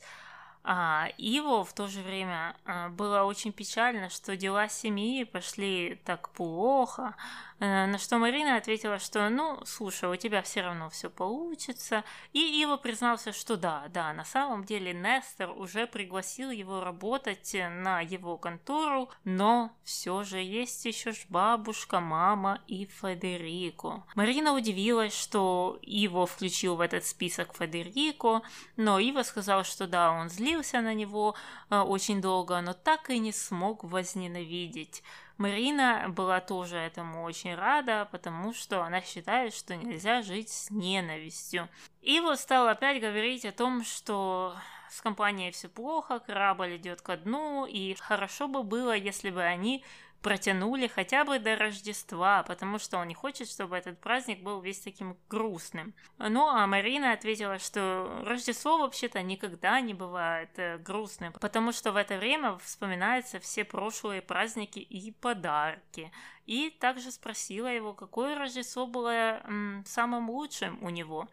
[0.65, 6.29] а Иво в то же время а, было очень печально, что дела семьи пошли так
[6.29, 7.15] плохо,
[7.52, 12.03] Э, на что Марина ответила, что, ну, слушай, у тебя все равно все получится.
[12.33, 18.01] И Ива признался, что да, да, на самом деле Нестер уже пригласил его работать на
[18.01, 24.03] его контору, но все же есть еще ж бабушка, мама и Федерико.
[24.15, 28.41] Марина удивилась, что Иво включил в этот список Федерико,
[28.75, 31.35] но Ива сказал, что да, он злился на него
[31.69, 35.01] э, очень долго, но так и не смог возненавидеть.
[35.37, 41.69] Марина была тоже этому очень рада, потому что она считает, что нельзя жить с ненавистью.
[42.01, 44.55] И вот стал опять говорить о том, что
[44.89, 49.83] с компанией все плохо, корабль идет ко дну, и хорошо бы было, если бы они
[50.23, 54.79] протянули хотя бы до Рождества, потому что он не хочет, чтобы этот праздник был весь
[54.79, 55.93] таким грустным.
[56.17, 61.97] Ну, а Марина ответила, что Рождество вообще-то никогда не бывает э, грустным, потому что в
[61.97, 66.11] это время вспоминаются все прошлые праздники и подарки.
[66.45, 71.27] И также спросила его, какое Рождество было м, самым лучшим у него.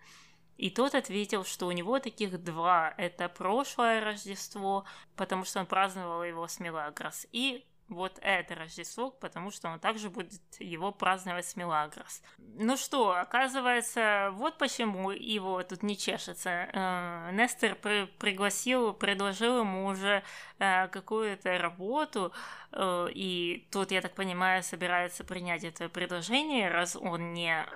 [0.57, 2.92] И тот ответил, что у него таких два.
[2.98, 4.85] Это прошлое Рождество,
[5.16, 10.11] потому что он праздновал его с Мелагрос, и вот это Рождество, потому что он также
[10.11, 12.22] будет его праздновать с Мелагрос.
[12.38, 16.68] Ну что, оказывается, вот почему его тут не чешется.
[16.72, 20.22] Э, Нестер при пригласил, предложил ему уже
[20.59, 22.33] э, какую-то работу,
[22.72, 27.66] э, и тут, я так понимаю, собирается принять это предложение, раз он не,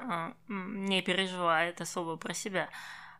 [0.49, 2.69] не переживает особо про себя.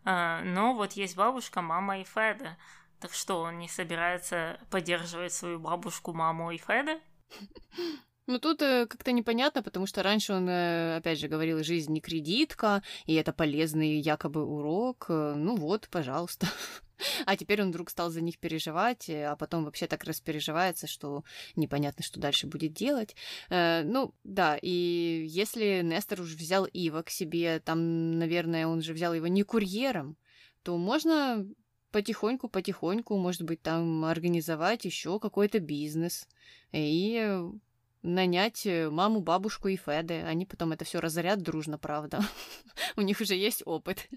[0.05, 2.59] Но вот есть бабушка, мама и Феда.
[3.05, 6.99] Так что, он не собирается поддерживать свою бабушку, маму и Феда?
[8.27, 12.01] Ну, тут э, как-то непонятно, потому что раньше он, э, опять же, говорил, жизнь не
[12.01, 15.05] кредитка, и это полезный якобы урок.
[15.11, 16.47] Э, ну вот, пожалуйста.
[17.27, 21.25] А теперь он вдруг стал за них переживать, э, а потом вообще так распереживается, что
[21.57, 23.15] непонятно, что дальше будет делать.
[23.51, 28.95] Э, ну, да, и если Нестор уже взял Ива к себе, там, наверное, он же
[28.95, 30.17] взял его не курьером,
[30.63, 31.47] то можно
[31.95, 36.27] потихоньку-потихоньку, может быть, там организовать еще какой-то бизнес
[36.73, 37.41] и
[38.03, 40.23] нанять э, маму, бабушку и Феды.
[40.23, 42.21] Они потом это все разорят дружно, правда.
[42.97, 44.09] У них уже есть опыт.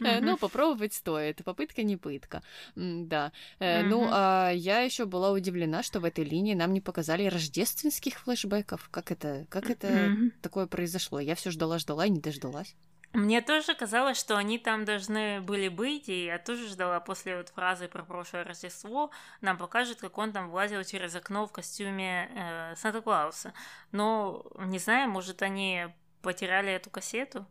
[0.00, 0.20] Mm-hmm.
[0.22, 1.44] Ну, попробовать стоит.
[1.44, 2.42] Попытка не пытка.
[2.74, 3.32] Да.
[3.58, 3.82] Mm-hmm.
[3.82, 8.88] Ну, а я еще была удивлена, что в этой линии нам не показали рождественских флешбеков.
[8.90, 10.30] Как это, как это mm-hmm.
[10.40, 11.20] такое произошло?
[11.20, 12.74] Я все ждала, ждала и не дождалась.
[13.12, 17.48] Мне тоже казалось, что они там должны были быть, и я тоже ждала после вот
[17.48, 22.76] фразы про прошлое Рождество, нам покажут, как он там влазил через окно в костюме э,
[22.76, 23.52] Санта-Клауса.
[23.90, 25.88] Но, не знаю, может, они
[26.22, 27.46] потеряли эту кассету?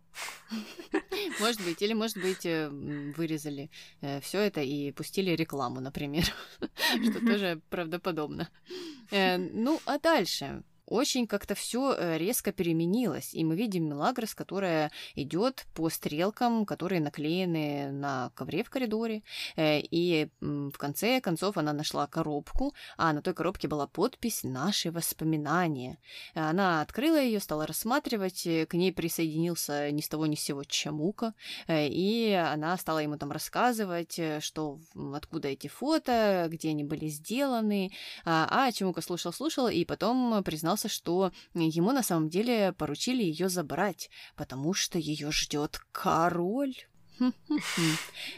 [1.40, 3.70] Может быть, или, может быть, э, вырезали
[4.02, 6.24] э, все это и пустили рекламу, например,
[7.04, 8.50] что тоже правдоподобно.
[9.12, 10.64] Э, ну, а дальше?
[10.90, 13.34] Очень как-то все э, резко переменилось.
[13.34, 19.22] И мы видим Мелагрос, которая идет по стрелкам, которые наклеены на ковре в коридоре.
[19.56, 24.92] Э, и в конце концов она нашла коробку, а на той коробке была подпись «Наши
[24.92, 26.00] воспоминания».
[26.34, 30.64] Она открыла ее, стала рассматривать, э, к ней присоединился ни с того ни с сего
[30.64, 31.34] Чамука,
[31.68, 34.80] и она стала ему там рассказывать, что
[35.14, 37.92] откуда эти фото, где они были сделаны.
[38.26, 43.50] А, а Чамука слушал-слушал, и потом признался, признался, что ему на самом деле поручили ее
[43.50, 46.76] забрать, потому что ее ждет король.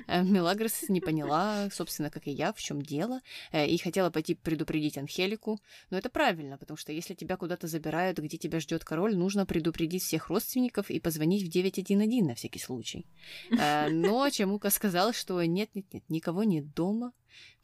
[0.07, 4.35] Э, Мелагрос не поняла, собственно, как и я, в чем дело, э, и хотела пойти
[4.35, 5.59] предупредить Анхелику.
[5.89, 10.03] Но это правильно, потому что если тебя куда-то забирают, где тебя ждет король, нужно предупредить
[10.03, 13.05] всех родственников и позвонить в 911 на всякий случай.
[13.51, 17.13] Э, но Чемука сказал, что нет-нет-нет, никого нет дома,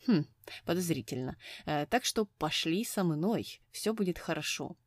[0.05, 0.23] Хм,
[0.65, 1.35] подозрительно.
[1.65, 4.77] Так что пошли со мной, все будет хорошо.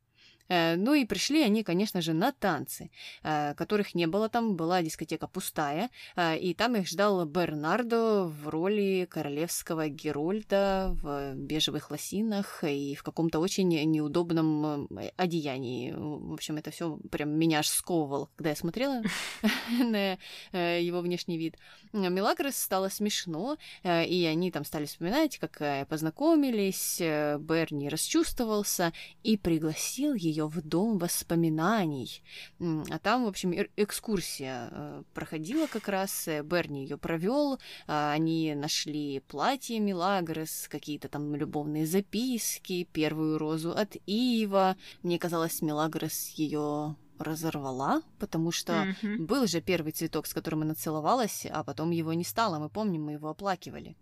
[0.51, 2.91] Э, ну и пришли они, конечно же, на танцы,
[3.23, 8.49] э, которых не было там, была дискотека пустая, э, и там их ждал Бернардо в
[8.49, 15.93] роли королевского Герольда в бежевых лосинах и в каком-то очень неудобном одеянии.
[15.95, 19.01] В общем, это все прям меня аж сковывало, когда я смотрела
[19.79, 20.17] на
[20.51, 21.57] его внешний вид.
[21.93, 28.91] Мелагрос стало смешно, и они там стали вспоминать, как познакомились, Берни расчувствовался
[29.23, 32.23] и пригласил ее ее в дом воспоминаний.
[32.59, 38.53] А там, в общем, экскурсия э, проходила как раз, э, Берни ее провел, а, они
[38.55, 44.75] нашли платье Милагрос, какие-то там любовные записки, первую розу от Ива.
[45.03, 49.17] Мне казалось, Милагрос ее разорвала, потому что mm-hmm.
[49.17, 52.57] был же первый цветок, с которым она целовалась, а потом его не стало.
[52.57, 53.95] Мы помним, мы его оплакивали.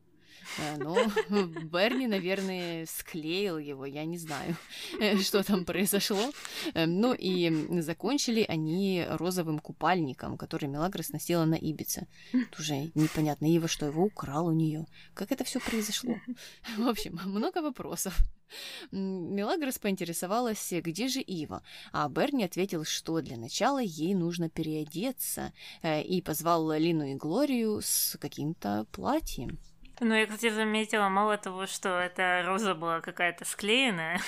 [0.58, 0.95] Э, ну,
[1.63, 4.56] Берни, наверное, склеил его, я не знаю,
[5.21, 6.32] что там произошло.
[6.73, 12.08] Эм, ну и закончили они розовым купальником, который Мелагрос носила на Ибице.
[12.32, 14.86] Тут уже непонятно, Ива что, его украл у нее?
[15.13, 16.15] Как это все произошло?
[16.78, 18.17] В общем, много вопросов.
[18.91, 26.02] Мелагрос поинтересовалась, где же Ива, а Берни ответил, что для начала ей нужно переодеться, э,
[26.02, 29.60] и позвал Лину и Глорию с каким-то платьем.
[30.01, 34.21] Ну, я, кстати, заметила, мало того, что эта роза была какая-то склеенная,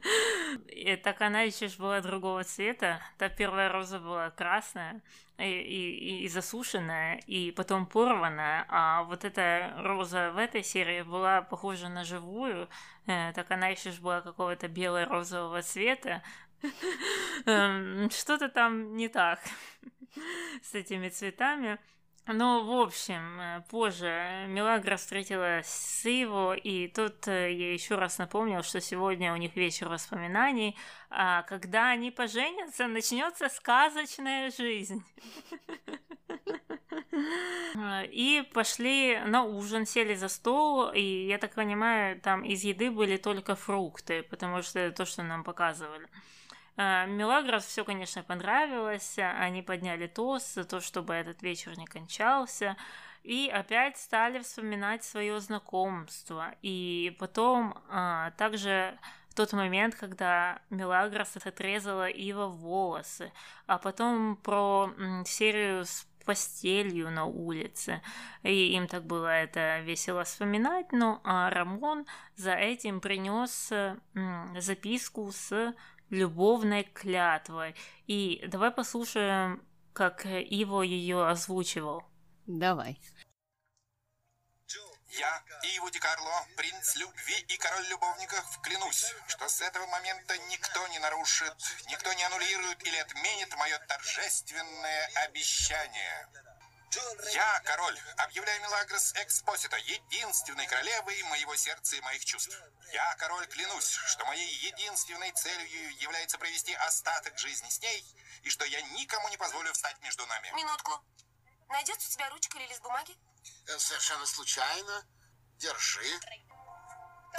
[0.68, 3.02] и так она еще была другого цвета.
[3.18, 5.02] Та первая роза была красная
[5.38, 11.42] и, и, и засушенная, и потом порванная, а вот эта роза в этой серии была
[11.42, 12.68] похожа на живую,
[13.06, 16.22] э, так она еще была какого-то бело-розового цвета.
[17.46, 19.40] Эм, что-то там не так
[20.62, 21.78] с этими цветами.
[22.30, 28.18] Ну, в общем, э, позже Милагра встретилась с Иво, и тут э, я еще раз
[28.18, 30.76] напомнил, что сегодня у них вечер воспоминаний,
[31.08, 35.02] а когда они поженятся, начнется сказочная жизнь.
[38.12, 43.16] И пошли на ужин, сели за стол, и я так понимаю, там из еды были
[43.16, 46.06] только фрукты, потому что это то, что нам показывали.
[46.80, 49.18] А, Мелагрос все, конечно, понравилось.
[49.18, 52.76] Они подняли тост за то, чтобы этот вечер не кончался.
[53.24, 56.54] И опять стали вспоминать свое знакомство.
[56.62, 58.96] И потом а, также
[59.30, 63.32] в тот момент, когда Мелагрос отрезала Ива волосы,
[63.66, 64.92] а потом про
[65.26, 68.02] серию с постелью на улице.
[68.44, 70.92] И им так было это весело вспоминать.
[70.92, 73.72] Ну а Рамон за этим принес
[74.58, 75.74] записку с
[76.10, 77.74] любовной клятвой.
[78.06, 82.04] И давай послушаем, как Иво ее озвучивал.
[82.46, 83.00] Давай.
[85.10, 85.42] Я,
[85.74, 90.98] Иво Ди Карло, принц любви и король любовников, клянусь, что с этого момента никто не
[90.98, 91.56] нарушит,
[91.88, 96.28] никто не аннулирует или отменит мое торжественное обещание.
[97.32, 102.56] Я, король, объявляю Мелагрос Экспосита единственной королевой моего сердца и моих чувств.
[102.92, 108.04] Я, король, клянусь, что моей единственной целью является провести остаток жизни с ней,
[108.42, 110.50] и что я никому не позволю встать между нами.
[110.54, 111.04] Минутку.
[111.68, 113.14] Найдется у тебя ручка или лист бумаги?
[113.66, 115.04] Э, Совершенно случайно.
[115.58, 116.20] Держи.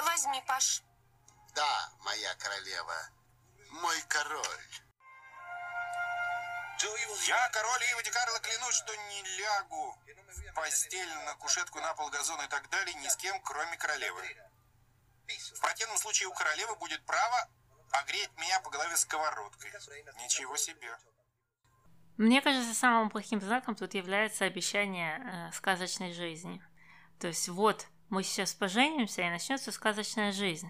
[0.04, 0.84] Возьми, Паш.
[1.56, 3.10] Да, моя королева.
[3.72, 4.89] Мой король.
[7.28, 12.42] Я, король Ива Карло, клянусь, что не лягу в постель, на кушетку, на пол, газон
[12.42, 14.38] и так далее ни с кем, кроме королевы.
[15.56, 17.50] В противном случае у королевы будет право
[17.92, 19.72] огреть меня по голове сковородкой.
[20.24, 20.98] Ничего себе.
[22.18, 26.62] Мне кажется, самым плохим знаком тут является обещание э, сказочной жизни.
[27.20, 30.70] То есть вот мы сейчас поженимся и начнется сказочная жизнь.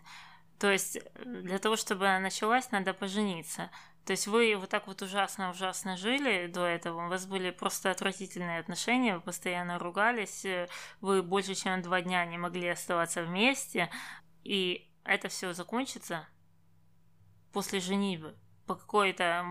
[0.60, 3.72] То есть э, для того, чтобы она началась, надо пожениться.
[4.10, 8.60] То есть вы вот так вот ужасно-ужасно жили до этого, у вас были просто отвратительные
[8.60, 10.68] отношения, вы постоянно ругались, э,
[11.00, 13.92] вы больше чем два дня не могли оставаться вместе,
[14.44, 16.28] и это все закончится
[17.54, 18.36] после женитьбы
[18.66, 19.46] по какой-то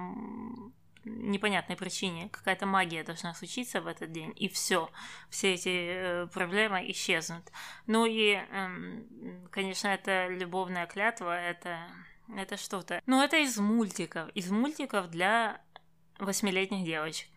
[1.05, 2.29] непонятной причине.
[2.29, 4.91] Какая-то магия должна случиться в этот день, и все.
[5.31, 7.45] Все эти э, проблемы исчезнут.
[7.87, 11.79] Ну и, эм, конечно, это любовная клятва, это,
[12.37, 13.03] это что-то.
[13.07, 14.29] Ну, это из мультиков.
[14.31, 15.61] Из мультиков для
[16.19, 17.29] восьмилетних девочек.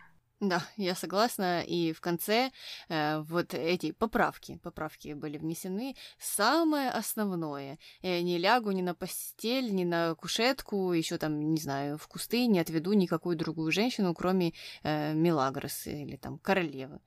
[0.42, 1.62] Да, я согласна.
[1.62, 2.52] И в конце
[2.89, 5.96] э, вот эти поправки, поправки были внесены.
[6.18, 7.78] Самое основное.
[8.02, 12.48] Я не лягу ни на постель, ни на кушетку, еще там, не знаю, в кусты,
[12.48, 17.02] не отведу никакую другую женщину, кроме э, Мелагросы или там королевы.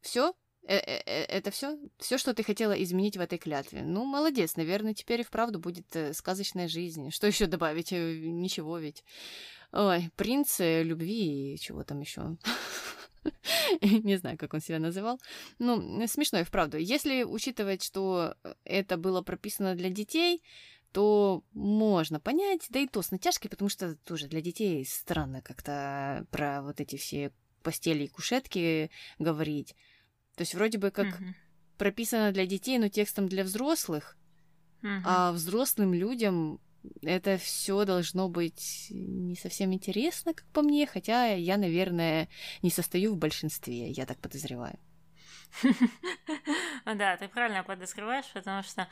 [0.00, 0.34] Все?
[0.66, 1.78] Э, э, э, это все?
[1.98, 3.82] Все, что ты хотела изменить в этой клятве.
[3.82, 7.10] Ну, молодец, наверное, теперь и вправду будет сказочная жизнь.
[7.10, 7.92] Что еще добавить?
[7.92, 9.04] Ничего ведь.
[9.72, 12.36] Ой, принц любви и чего там еще.
[13.82, 15.20] Не знаю, как он себя называл.
[15.58, 16.78] Ну, смешно и вправду.
[16.78, 20.42] Если учитывать, что это было прописано для детей,
[20.92, 26.24] то можно понять, да и то с натяжкой, потому что тоже для детей странно как-то
[26.30, 27.32] про вот эти все
[27.64, 29.74] постели и кушетки говорить.
[30.36, 31.34] То есть вроде бы как Мгм.
[31.78, 34.16] прописано для детей, но текстом для взрослых,
[34.82, 35.02] Мгм.
[35.04, 36.60] а взрослым людям
[37.02, 42.28] это все должно быть не совсем интересно, как по мне, хотя я, наверное,
[42.62, 44.78] не состою в большинстве, я так подозреваю.
[46.84, 48.88] Да, ты правильно подозреваешь, потому что,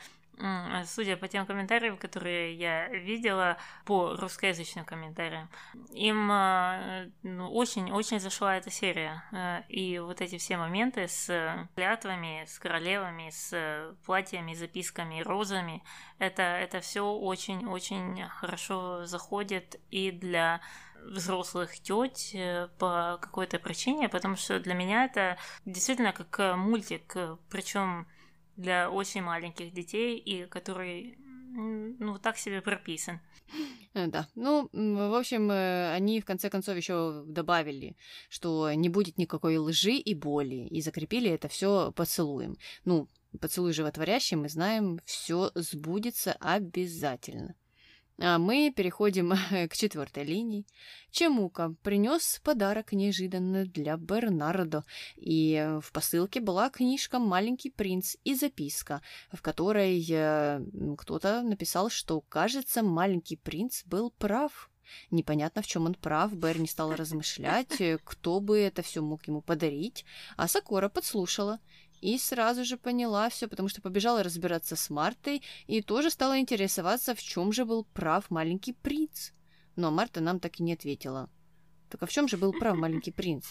[0.85, 5.49] судя по тем комментариям, которые я видела, по русскоязычным комментариям,
[5.91, 9.23] им э, ну, очень-очень зашла эта серия.
[9.31, 15.21] Э, И вот эти все моменты с э, клятвами, с королевами, с э, платьями, записками,
[15.21, 15.83] розами,
[16.17, 20.61] это, это все очень-очень хорошо заходит и для
[20.95, 22.35] взрослых теть
[22.79, 27.15] по какой-то причине, потому что для меня это действительно как мультик,
[27.49, 28.07] причем
[28.57, 31.17] для очень маленьких детей, и который
[31.55, 33.19] ну так себе прописан.
[33.93, 37.95] Э, Да, ну, в общем, э, они в конце концов еще добавили,
[38.29, 42.57] что не будет никакой лжи и боли, и закрепили это все поцелуем.
[42.85, 43.07] Ну,
[43.39, 47.55] поцелуй животворящий, мы знаем, все сбудется обязательно.
[48.19, 49.33] А мы переходим
[49.69, 50.65] к четвертой линии.
[51.09, 54.83] Чемука принес подарок неожиданно для Бернардо,
[55.15, 59.01] и э, в посылке была книжка «Маленький принц» и записка,
[59.31, 60.61] в которой э,
[60.97, 64.69] кто-то написал, что, кажется, маленький принц был прав.
[65.11, 66.33] Непонятно, в чем он прав.
[66.33, 70.05] Берни стал размышлять, э, кто бы это все мог ему подарить,
[70.37, 71.59] а Сакора подслушала
[72.03, 77.15] и сразу же поняла все, потому что побежала разбираться с Мартой и тоже стала интересоваться,
[77.15, 79.31] в чем же был прав маленький принц.
[79.77, 81.29] Но Марта нам так и не ответила.
[81.89, 83.45] Так а в чем же был прав маленький принц?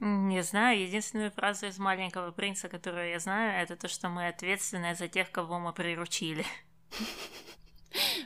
[0.00, 4.94] Не знаю, единственную фразу из «Маленького принца», которую я знаю, это то, что мы ответственны
[4.94, 6.44] за тех, кого мы приручили.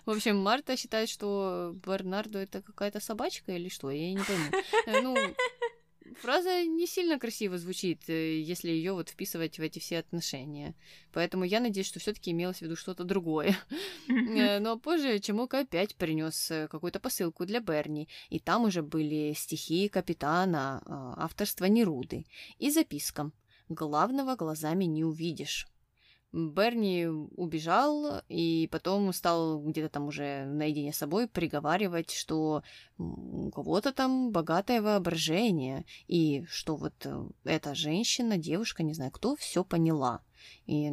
[0.05, 4.51] В общем, Марта считает, что Бернардо это какая-то собачка или что, я не пойму.
[4.87, 5.17] Э, Ну,
[6.19, 10.75] фраза не сильно красиво звучит, э, если ее вот вписывать в эти все отношения.
[11.13, 13.57] Поэтому я надеюсь, что все-таки имелось в виду что-то другое.
[14.09, 19.33] Э, Но позже Чемука опять принес э, какую-то посылку для Берни, и там уже были
[19.35, 20.91] стихи капитана, э,
[21.23, 22.27] авторства Неруды,
[22.59, 23.31] и записка
[23.69, 25.67] «Главного глазами не увидишь».
[26.35, 32.65] Берни убежал и потом стал где-то там уже наедине с собой приговаривать, что
[32.99, 39.37] у кого-то там богатое воображение, и что вот э, эта женщина, девушка, не знаю кто,
[39.37, 40.23] все поняла.
[40.67, 40.91] И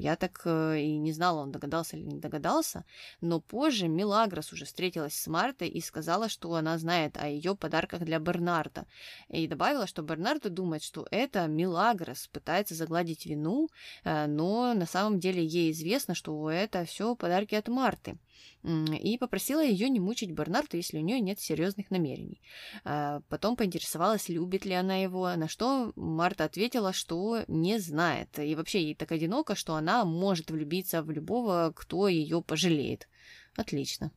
[0.00, 2.84] я так э, и не знала, он догадался или не догадался,
[3.20, 8.02] но позже Милагрос уже встретилась с Мартой и сказала, что она знает о ее подарках
[8.02, 8.86] для Бернарда.
[9.28, 13.68] И добавила, что Бернардо думает, что это Милагрос пытается загладить вину,
[14.04, 18.18] э, но на самом деле ей известно, что это все подарки от Марты
[18.62, 22.40] и попросила ее не мучить Бернарда, если у нее нет серьезных намерений.
[22.84, 28.38] А, потом поинтересовалась, любит ли она его, на что Марта ответила, что не знает.
[28.38, 33.08] И вообще ей так одиноко, что она может влюбиться в любого, кто ее пожалеет.
[33.56, 34.10] Отлично.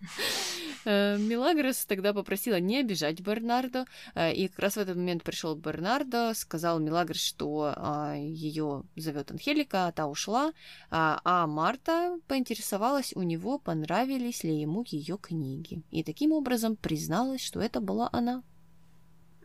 [0.86, 5.56] Э, Милагрос тогда попросила не обижать Бернардо, э, и как раз в этот момент пришел
[5.56, 10.52] Бернардо, сказал Милагрос, что а, ее зовет Анхелика, а та ушла,
[10.90, 17.42] а, а Марта поинтересовалась у него, понравились ли ему ее книги, и таким образом призналась,
[17.42, 18.44] что это была она.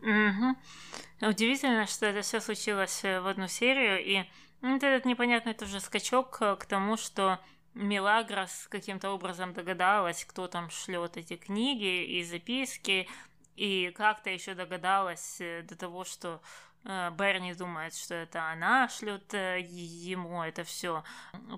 [0.01, 1.27] Угу.
[1.29, 4.27] Удивительно, что это все случилось э, в одну серию, и
[4.61, 7.39] вот этот непонятный тоже скачок к тому, что
[7.73, 13.07] Мелагрос каким-то образом догадалась, кто там шлет эти книги и записки,
[13.55, 16.41] и как-то еще догадалась э, до того, что
[16.83, 21.03] э, Берни думает, что это она шлет э, ему это все.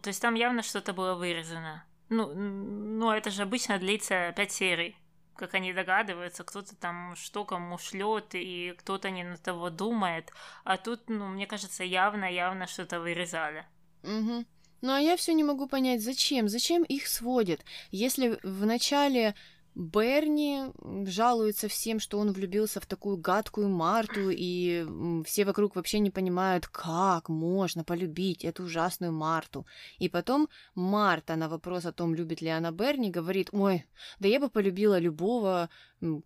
[0.02, 1.86] То есть там явно что-то было вырезано.
[2.10, 4.98] Ну, ну, это же обычно длится пять серий.
[5.36, 10.32] Как они догадываются, кто-то там что кому шлет, и кто-то не на того думает.
[10.64, 13.66] А тут, ну, мне кажется, явно-явно что-то вырезали.
[14.04, 14.46] Угу.
[14.84, 16.50] Ну а я все не могу понять, зачем?
[16.50, 17.62] Зачем их сводят?
[17.92, 19.34] Если в начале
[19.76, 20.66] Берни
[21.06, 24.86] жалуется всем, что он влюбился в такую гадкую Марту, и
[25.26, 29.66] все вокруг вообще не понимают, как можно полюбить эту ужасную Марту.
[30.00, 33.86] И потом Марта на вопрос о том, любит ли она Берни, говорит, ой,
[34.20, 35.70] да я бы полюбила любого,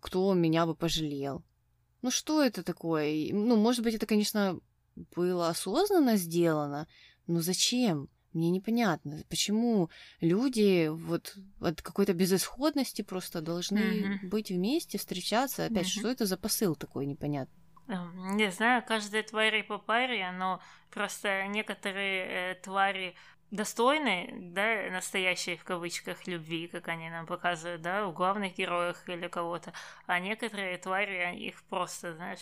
[0.00, 1.44] кто меня бы пожалел.
[2.02, 3.32] Ну что это такое?
[3.32, 4.58] Ну, может быть, это, конечно,
[5.14, 6.88] было осознанно сделано,
[7.28, 8.08] но зачем?
[8.38, 14.28] Мне непонятно, почему люди вот от какой-то безысходности просто должны mm-hmm.
[14.28, 15.64] быть вместе, встречаться.
[15.64, 15.98] Опять, mm-hmm.
[15.98, 17.58] что это за посыл такой непонятный?
[17.88, 20.60] Эм, не знаю, каждая тварь по паре, но
[20.90, 23.16] просто некоторые э, твари
[23.50, 29.26] достойны, да, настоящей в кавычках любви, как они нам показывают, да, у главных героев или
[29.26, 29.72] кого-то,
[30.06, 32.38] а некоторые твари, их просто, знаешь,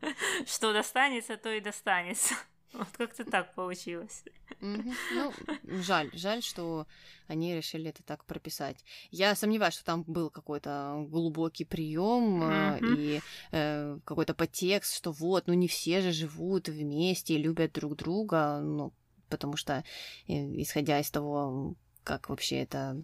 [0.46, 2.34] что достанется, то и достанется.
[2.72, 4.24] Вот как-то так получилось.
[4.60, 5.32] Ну,
[5.64, 6.86] жаль, жаль, что
[7.26, 8.84] они решили это так прописать.
[9.10, 13.20] Я сомневаюсь, что там был какой-то глубокий прием э, и
[13.52, 18.60] э, какой-то подтекст, что вот, ну не все же живут вместе и любят друг друга,
[18.60, 18.92] ну,
[19.28, 19.84] потому что,
[20.28, 23.02] э, исходя из того, как вообще это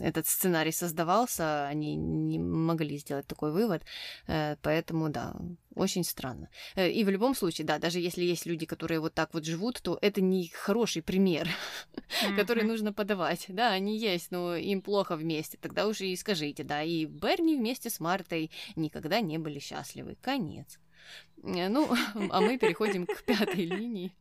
[0.00, 3.82] этот сценарий создавался, они не могли сделать такой вывод,
[4.26, 5.36] э, поэтому, да,
[5.74, 6.48] очень странно.
[6.74, 9.80] Э, и в любом случае, да, даже если есть люди, которые вот так вот живут,
[9.82, 11.48] то это не хороший пример,
[12.36, 13.46] который нужно подавать.
[13.48, 17.90] Да, они есть, но им плохо вместе, тогда уже и скажите, да, и Берни вместе
[17.90, 20.16] с Мартой никогда не были счастливы.
[20.20, 20.78] Конец.
[21.42, 21.88] Э, ну,
[22.30, 24.12] а мы переходим к пятой линии.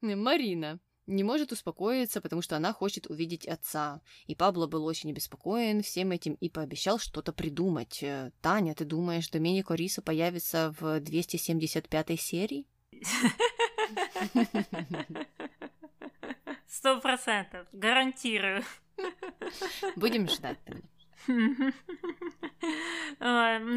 [0.00, 4.00] Марина не может успокоиться, потому что она хочет увидеть отца.
[4.26, 8.02] И Пабло был очень обеспокоен всем этим и пообещал что-то придумать.
[8.02, 12.66] Э, Таня, ты думаешь, Доменико Риса появится в 275 серии?
[16.68, 18.64] Сто процентов, гарантирую.
[19.96, 20.58] Будем ждать.
[21.26, 21.72] Ну,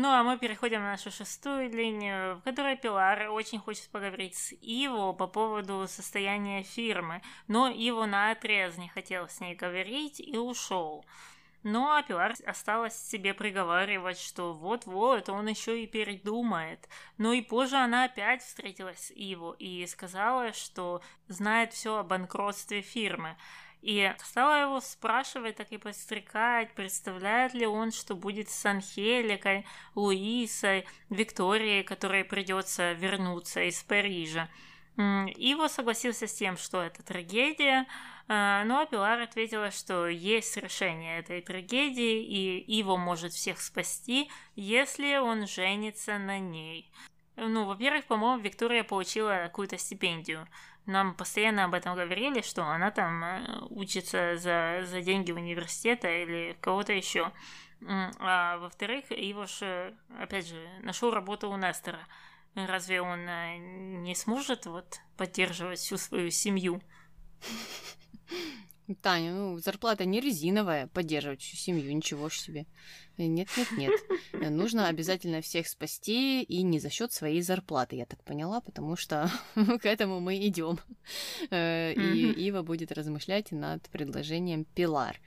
[0.09, 5.13] а мы переходим на нашу шестую линию, в которой Пилар очень хочет поговорить с Иво
[5.13, 11.05] по поводу состояния фирмы, но Иво на отрез не хотел с ней говорить и ушел.
[11.63, 16.87] Ну, а Пилар осталось себе приговаривать, что вот-вот, он еще и передумает.
[17.17, 22.81] Ну и позже она опять встретилась с Иво и сказала, что знает все о банкротстве
[22.81, 23.35] фирмы.
[23.87, 29.65] И стала его спрашивать, так и подстрекать, представляет ли он, что будет с Анхеликой,
[29.95, 34.49] Луисой, Викторией, которой придется вернуться из Парижа.
[34.97, 37.87] Иво согласился с тем, что это трагедия,
[38.27, 45.15] а, но Пилар ответила, что есть решение этой трагедии, и Иво может всех спасти, если
[45.15, 46.91] он женится на ней.
[47.37, 50.47] Ну, во-первых, по-моему, Виктория получила какую-то стипендию.
[50.87, 56.57] Нам постоянно об этом говорили, что она там э, учится за, за деньги университета или
[56.61, 57.31] кого-то еще.
[57.85, 61.99] А во-вторых, его же, опять же, нашел работу у Нестера.
[62.55, 66.81] Разве он э, не сможет вот поддерживать всю свою семью?
[69.01, 72.65] Таня, ну, зарплата не резиновая, поддерживать всю семью, ничего ж себе.
[73.17, 73.91] Нет, нет, нет.
[74.51, 79.29] Нужно обязательно всех спасти и не за счет своей зарплаты, я так поняла, потому что
[79.55, 80.79] к этому мы идем.
[81.49, 85.19] Э, и Ива будет размышлять над предложением Пилар.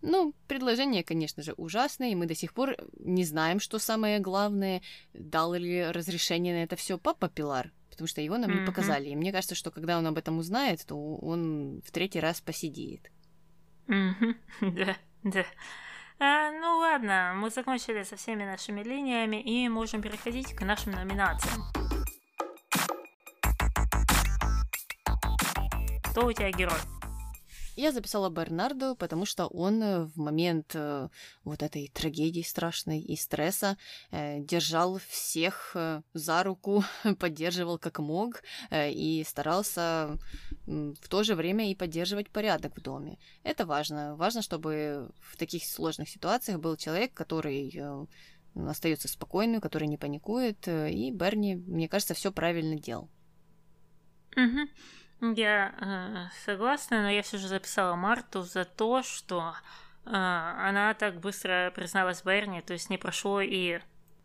[0.00, 4.80] Ну, предложение, конечно же, ужасное, и мы до сих пор не знаем, что самое главное,
[5.12, 8.60] дал ли разрешение на это все папа Пилар, потому что его нам mm-hmm.
[8.60, 9.08] не показали.
[9.08, 13.10] И мне кажется, что когда он об этом узнает, то он в третий раз посидеет.
[13.88, 14.36] Mm-hmm.
[14.60, 15.44] Да, да.
[16.20, 21.64] А, ну ладно, мы закончили со всеми нашими линиями и можем переходить к нашим номинациям.
[26.04, 26.97] Кто у тебя герой?
[27.78, 31.08] Я записала Бернарду, потому что он э, в момент э,
[31.44, 33.76] вот этой трагедии страшной и стресса
[34.10, 35.76] э, держал всех
[36.12, 36.82] за руку,
[37.20, 40.18] поддерживал как мог и старался
[40.66, 43.16] в то же время и поддерживать порядок в доме.
[43.44, 44.16] Это важно.
[44.16, 48.08] Важно, чтобы в таких сложных ситуациях был человек, который
[48.56, 50.66] остается спокойным, который не паникует.
[50.66, 53.08] И Берни, мне кажется, все правильно делал.
[54.36, 54.68] Угу.
[55.20, 59.54] Я э, согласна, но я все же записала Марту за то, что
[60.04, 63.80] э, она так быстро призналась Берни, то есть не прошло и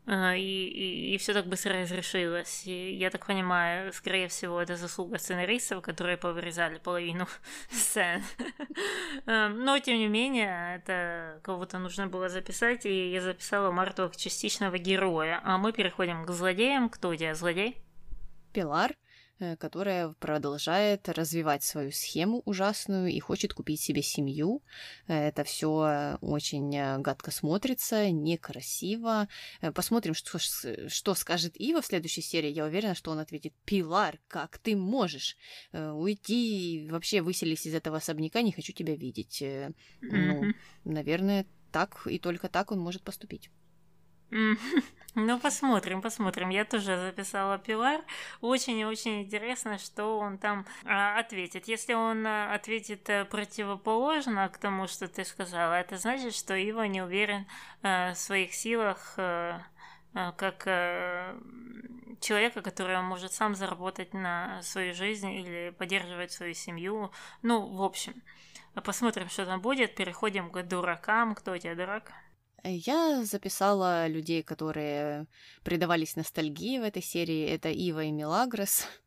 [0.05, 2.67] э, и, и, и все так быстро разрешилось.
[2.67, 7.27] И я так понимаю, скорее всего, это заслуга сценаристов, которые повырезали половину
[7.71, 8.21] сцен.
[9.25, 14.15] Эм, но, тем не менее, это кого-то нужно было записать, и я записала Марту как
[14.15, 15.41] частичного героя.
[15.43, 16.87] А мы переходим к злодеям.
[16.87, 17.77] Кто у тебя злодей?
[18.53, 18.93] Пилар.
[19.43, 24.61] Э, которая продолжает развивать свою схему ужасную и хочет купить себе семью.
[25.07, 29.27] Э, это все очень э, гадко смотрится, некрасиво.
[29.73, 32.51] Посмотрим, что, что скажет Ива в следующей серии.
[32.51, 35.37] Я уверена, что он ответит «Пилар, как ты можешь
[35.73, 39.41] уйти вообще выселись из этого особняка, не хочу тебя видеть».
[39.41, 39.73] Mm-hmm.
[40.01, 40.53] Ну,
[40.85, 43.49] наверное, так и только так он может поступить.
[45.15, 46.49] Ну, посмотрим, посмотрим.
[46.49, 48.01] Я тоже записала Пилар.
[48.41, 51.67] Очень и очень интересно, что он там а, ответит.
[51.67, 56.87] Если он а, ответит а, противоположно к тому, что ты сказала, это значит, что Ива
[56.87, 57.45] не уверен
[57.83, 59.61] а, в своих силах а,
[60.15, 61.39] а, как а,
[62.19, 67.11] человека, который может сам заработать на свою жизнь или поддерживать свою семью.
[67.43, 68.15] Ну, в общем,
[68.83, 69.93] посмотрим, что там будет.
[69.93, 71.35] Переходим к дуракам.
[71.35, 72.13] Кто у тебя дурак?
[72.63, 75.27] Я записала людей, которые
[75.63, 77.45] предавались ностальгии в этой серии.
[77.45, 78.85] Это Ива и Милагрос.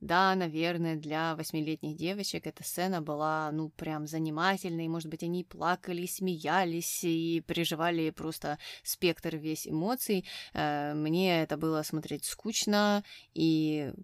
[0.00, 4.86] Да, наверное, для восьмилетних девочек эта сцена была, ну, прям занимательной.
[4.86, 10.26] Может быть, они плакали, смеялись и переживали просто спектр весь эмоций.
[10.52, 13.02] Э, мне это было смотреть скучно.
[13.32, 13.94] И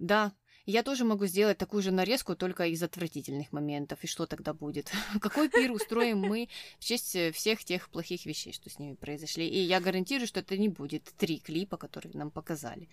[0.00, 0.32] да,
[0.66, 4.00] я тоже могу сделать такую же нарезку, только из отвратительных моментов.
[4.02, 4.90] И что тогда будет?
[5.20, 6.48] Какой пир устроим мы
[6.78, 9.48] в честь э, всех тех плохих вещей, что с ними произошли?
[9.48, 12.88] И я гарантирую, что это не будет три клипа, которые нам показали.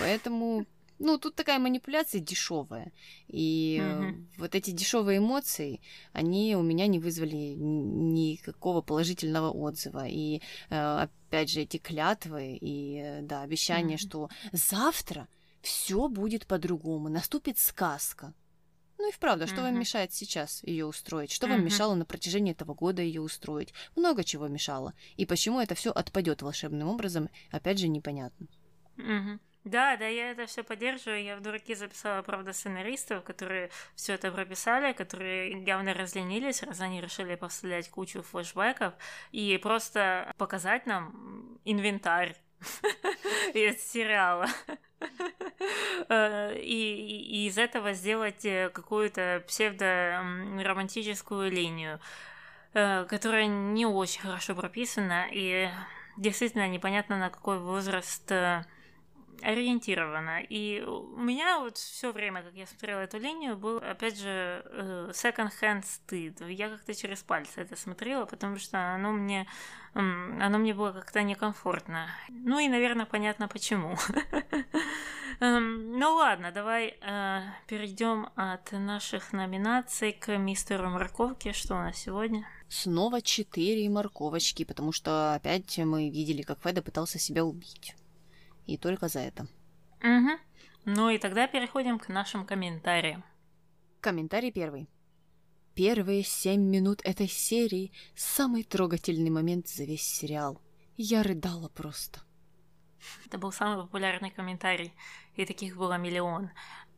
[0.00, 0.66] Поэтому
[0.98, 2.92] ну, тут такая манипуляция дешевая.
[3.28, 4.26] И mm-hmm.
[4.38, 5.80] вот эти дешевые эмоции,
[6.12, 10.08] они у меня не вызвали никакого положительного отзыва.
[10.08, 14.08] И э, опять же, эти клятвы и да, обещание, mm-hmm.
[14.08, 15.28] что завтра
[15.62, 18.34] все будет по-другому, наступит сказка.
[18.98, 19.64] Ну и вправду, что uh-huh.
[19.64, 21.30] вам мешает сейчас ее устроить?
[21.30, 21.50] Что uh-huh.
[21.50, 23.72] вам мешало на протяжении этого года ее устроить?
[23.94, 24.92] Много чего мешало.
[25.16, 28.48] И почему это все отпадет волшебным образом, опять же, непонятно.
[28.96, 29.38] Uh-huh.
[29.64, 31.22] Да, да, я это все поддерживаю.
[31.22, 37.00] Я в дураки записала, правда, сценаристов, которые все это прописали, которые явно разленились, раз они
[37.00, 38.94] решили поставлять кучу флешбеков
[39.30, 42.36] и просто показать нам инвентарь
[43.54, 44.46] из сериала.
[46.08, 52.00] Э, и, из этого сделать э, какую-то псевдо-романтическую линию,
[52.74, 55.68] э, которая не очень хорошо прописана, и
[56.16, 58.32] действительно непонятно, на какой возраст
[59.42, 60.40] ориентирована.
[60.40, 64.64] И у меня вот все время, как я смотрела эту линию, был, опять же,
[65.12, 66.40] second-hand стыд.
[66.48, 69.46] Я как-то через пальцы это смотрела, потому что оно мне,
[69.94, 72.08] оно мне было как-то некомфортно.
[72.28, 73.96] Ну и, наверное, понятно почему.
[75.40, 81.52] Эм, ну ладно, давай э, перейдем от наших номинаций к мистеру Морковке.
[81.52, 82.44] Что у нас сегодня?
[82.68, 87.94] Снова четыре морковочки, потому что опять мы видели, как Феда пытался себя убить.
[88.68, 89.48] И только за это.
[90.02, 90.38] Угу.
[90.84, 93.24] Ну и тогда переходим к нашим комментариям.
[94.00, 94.88] Комментарий первый.
[95.74, 100.60] Первые семь минут этой серии– самый трогательный момент за весь сериал.
[100.98, 102.20] Я рыдала просто.
[103.24, 104.92] Это был самый популярный комментарий,
[105.34, 106.50] и таких было миллион.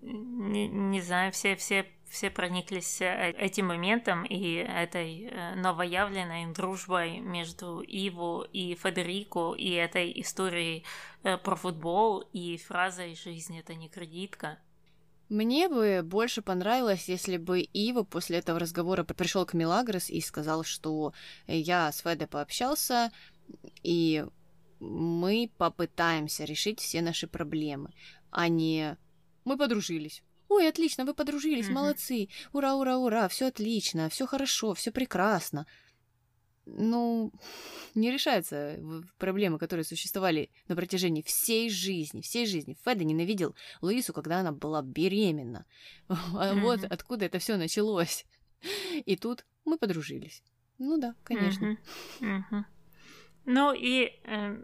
[0.02, 7.20] Не, не знаю, все, все, все прониклись э, этим моментом и этой э, новоявленной дружбой
[7.20, 10.84] между Иво и Федерико, и этой историей
[11.22, 14.58] э, про футбол, и фразой «жизнь— это не кредитка».
[15.28, 20.64] Мне бы больше понравилось, если бы Ива после этого разговора пришел к Милагрос и сказал,
[20.64, 21.12] что
[21.46, 23.12] я с Федой пообщался,
[23.84, 24.26] и
[24.80, 27.92] мы попытаемся решить все наши проблемы,
[28.32, 28.96] а не
[29.44, 30.22] мы подружились.
[30.48, 31.72] Ой, отлично, вы подружились, mm-hmm.
[31.72, 32.28] молодцы.
[32.52, 35.66] Ура, ура, ура, все отлично, все хорошо, все прекрасно.
[36.66, 37.32] Ну,
[37.94, 38.78] не решаются
[39.18, 42.76] проблемы, которые существовали на протяжении всей жизни, всей жизни.
[42.84, 45.66] Феда ненавидел Луису, когда она была беременна.
[46.08, 46.60] Mm-hmm.
[46.60, 48.26] Вот откуда это все началось.
[49.04, 50.42] И тут мы подружились.
[50.78, 51.78] Ну да, конечно.
[52.20, 52.64] Mm-hmm.
[53.46, 54.56] Ну и э,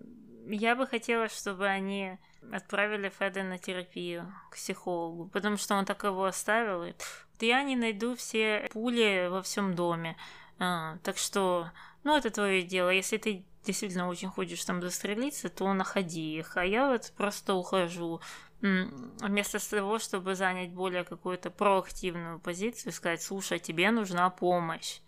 [0.49, 2.19] я бы хотела, чтобы они
[2.53, 6.85] отправили Феда на терапию к психологу, потому что он так его оставил.
[6.85, 10.17] И, вот я не найду все пули во всем доме.
[10.59, 11.71] А, так что,
[12.05, 12.91] ну, это твое дело.
[12.91, 16.57] Если ты действительно очень хочешь там застрелиться, то находи их.
[16.57, 18.21] А я вот просто ухожу.
[18.61, 25.01] Вместо того, чтобы занять более какую-то проактивную позицию, сказать, слушай, тебе нужна помощь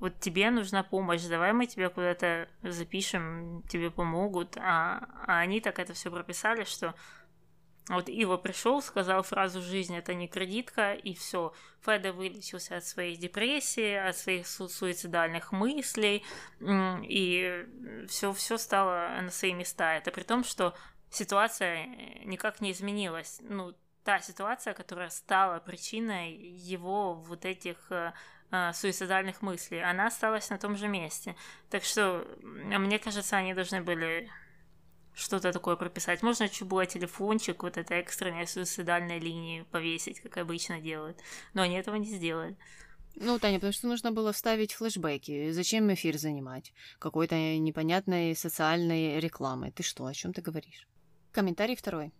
[0.00, 4.56] вот тебе нужна помощь, давай мы тебя куда-то запишем, тебе помогут.
[4.56, 6.94] А, а они так это все прописали, что
[7.88, 11.54] вот Ива пришел, сказал фразу «жизнь это не кредитка», и все.
[11.84, 16.22] Феда вылечился от своей депрессии, от своих су- суицидальных мыслей,
[16.60, 17.66] и
[18.08, 19.94] все, все стало на свои места.
[19.94, 20.76] Это при том, что
[21.10, 21.86] ситуация
[22.24, 23.40] никак не изменилась.
[23.40, 23.74] Ну,
[24.04, 27.90] та ситуация, которая стала причиной его вот этих
[28.50, 31.36] э, суицидальных мыслей, она осталась на том же месте.
[31.70, 34.30] Так что, мне кажется, они должны были
[35.14, 36.22] что-то такое прописать.
[36.22, 41.18] Можно чуть было телефончик, вот это экстренной суицидальной линии повесить, как обычно делают.
[41.54, 42.56] Но они этого не сделали.
[43.16, 45.50] Ну, Таня, потому что нужно было вставить флешбеки.
[45.50, 46.72] Зачем эфир занимать?
[47.00, 49.72] Какой-то непонятной социальной рекламой.
[49.72, 50.86] Ты что, о чем ты говоришь?
[51.32, 52.12] Комментарий второй.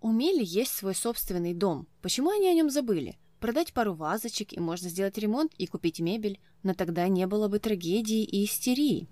[0.00, 1.86] У Мели есть свой собственный дом.
[2.00, 3.18] Почему они о нем забыли?
[3.40, 7.60] Продать пару вазочек, и можно сделать ремонт и купить мебель, но тогда не было бы
[7.60, 9.08] трагедии и истерии.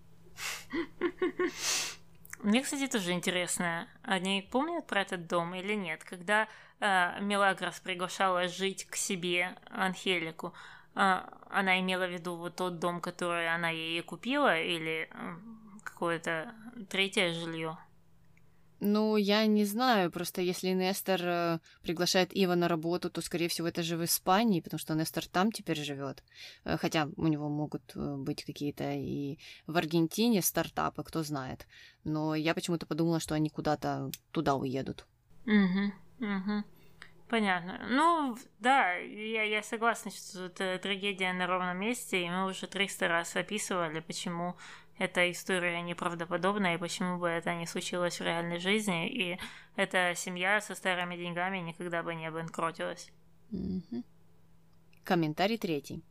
[2.43, 6.05] Мне, кстати, тоже интересно, они помнят про этот дом или нет?
[6.05, 6.49] Когда
[6.81, 10.53] э, Мелагрос приглашала жить к себе Анхелику,
[10.95, 11.21] э,
[11.51, 15.37] она имела в виду вот тот дом, который она ей купила, или э,
[15.83, 16.55] какое-то
[16.89, 17.79] третье жилье?
[18.81, 23.69] Ну, я не знаю, просто если Нестор э, приглашает Ива на работу, то, скорее всего,
[23.69, 26.23] это же в Испании, потому что Нестор там теперь живет.
[26.65, 31.67] Э, хотя у него могут э, быть какие-то и в Аргентине стартапы, кто знает.
[32.05, 35.07] Но я почему-то подумала, что они куда-то туда уедут.
[35.47, 36.65] Угу, угу.
[37.29, 37.81] Понятно.
[37.89, 43.09] Ну, да, я, я согласна, что это трагедия на ровном месте, и мы уже 300
[43.09, 44.57] раз описывали, почему
[44.99, 49.39] эта история неправдоподобная, и почему бы это не случилось в реальной жизни, и
[49.77, 53.11] эта семья со старыми деньгами никогда бы не обанкротилась.
[53.53, 54.03] Угу.
[55.05, 56.03] Комментарий третий.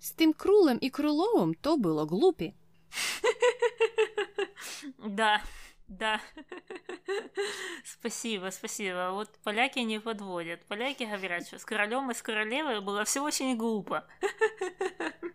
[0.00, 2.54] С тем Крулем и Круловым то было глупи.
[4.98, 5.42] Да,
[5.88, 6.20] да.
[7.84, 9.10] спасибо, спасибо.
[9.12, 10.64] Вот поляки не подводят.
[10.66, 14.06] Поляки говорят, что с королем и с королевой было все очень глупо.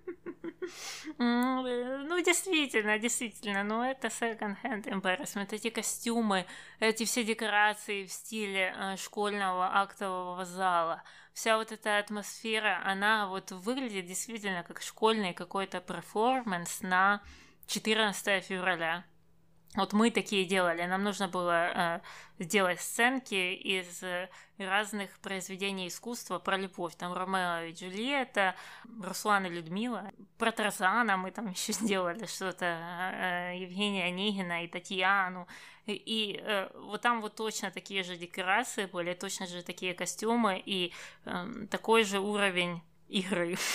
[1.17, 6.45] Ну, действительно, действительно, но это second-hand embarrassment, эти костюмы,
[6.79, 13.51] эти все декорации в стиле э, школьного актового зала, вся вот эта атмосфера, она вот
[13.51, 17.21] выглядит действительно как школьный какой-то перформанс на
[17.67, 19.03] 14 февраля.
[19.75, 20.83] Вот мы такие делали.
[20.83, 22.01] Нам нужно было
[22.37, 26.95] э, сделать сценки из э, разных произведений искусства про любовь.
[26.95, 28.55] Там Ромео и Джульетта,
[29.01, 30.11] Руслан и Людмила.
[30.37, 32.65] Про Тарзана мы там еще сделали что-то.
[32.65, 35.47] Э, Евгения Онегина и Татьяну.
[35.87, 40.61] И, и э, вот там вот точно такие же декорации были, точно же такие костюмы
[40.63, 40.93] и
[41.25, 43.57] э, такой же уровень игры.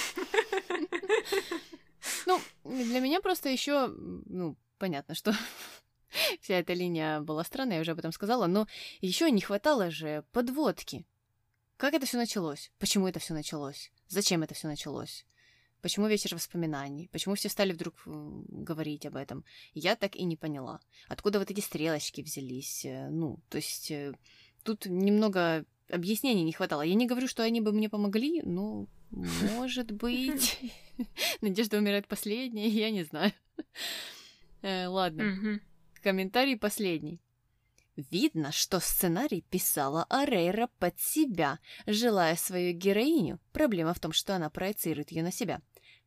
[2.27, 5.33] Ну, для меня просто еще, ну, понятно, что
[6.41, 8.67] Вся эта линия была странная, я уже об этом сказала, но
[9.01, 11.05] еще не хватало же подводки.
[11.77, 12.73] Как это все началось?
[12.79, 13.93] Почему это все началось?
[14.09, 15.25] Зачем это все началось?
[15.81, 17.09] Почему вечер воспоминаний?
[17.13, 19.45] Почему все стали вдруг говорить об этом?
[19.75, 20.81] Я так и не поняла.
[21.09, 22.85] Откуда вот эти стрелочки взялись?
[22.85, 24.13] Э, ну, то есть э,
[24.65, 26.83] тут немного объяснений не хватало.
[26.83, 30.59] Я не говорю, что они бы мне помогли, но может быть.
[31.41, 33.33] Надежда умирает последняя, я не знаю.
[34.63, 35.61] Э, ладно.
[36.03, 37.21] Комментарий последний.
[37.97, 44.51] Видно, что сценарий писала Арейра под себя, желая свою героиню, проблема в том, что она
[44.51, 45.61] проецирует ее на себя,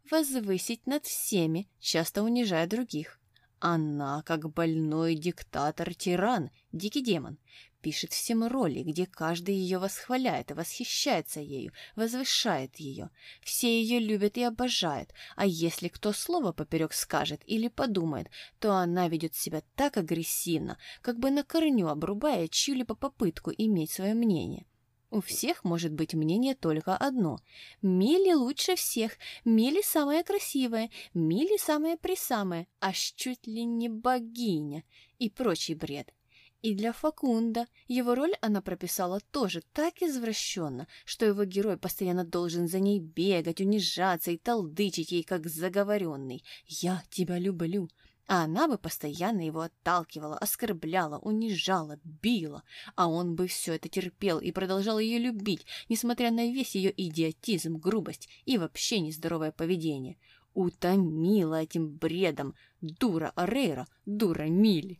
[0.09, 3.19] возвысить над всеми, часто унижая других.
[3.59, 7.37] Она, как больной диктатор-тиран, дикий демон,
[7.81, 13.09] пишет всем роли, где каждый ее восхваляет и восхищается ею, возвышает ее.
[13.41, 18.29] Все ее любят и обожают, а если кто слово поперек скажет или подумает,
[18.59, 24.13] то она ведет себя так агрессивно, как бы на корню обрубая чью-либо попытку иметь свое
[24.13, 24.65] мнение.
[25.11, 27.39] У всех может быть мнение только одно.
[27.81, 34.85] Милли лучше всех, Милли самая красивая, Милли самая присамая, аж чуть ли не богиня
[35.19, 36.13] и прочий бред.
[36.61, 42.67] И для Факунда его роль она прописала тоже так извращенно, что его герой постоянно должен
[42.67, 46.43] за ней бегать, унижаться и толдычить ей, как заговоренный.
[46.67, 47.89] «Я тебя люблю,
[48.27, 52.63] а она бы постоянно его отталкивала, оскорбляла, унижала, била,
[52.95, 57.77] а он бы все это терпел и продолжал ее любить, несмотря на весь ее идиотизм,
[57.77, 60.17] грубость и вообще нездоровое поведение.
[60.53, 64.99] Утомила этим бредом дура Арейра, дура Мили.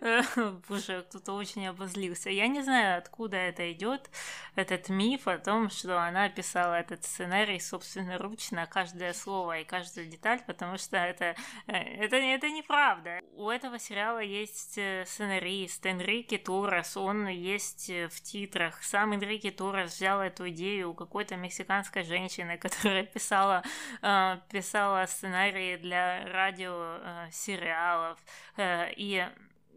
[0.68, 2.30] Боже, кто-то очень обозлился.
[2.30, 4.10] Я не знаю, откуда это идет,
[4.54, 10.40] этот миф о том, что она писала этот сценарий собственноручно, каждое слово и каждую деталь,
[10.46, 11.34] потому что это,
[11.66, 13.20] э, это, это неправда.
[13.32, 18.82] У этого сериала есть э, сценарист Энрике Торрес, он есть э, в титрах.
[18.82, 23.62] Сам Энрике Торрес взял эту идею у какой-то мексиканской женщины, которая писала,
[24.50, 28.18] писала сценарии для радиосериалов.
[28.84, 29.26] И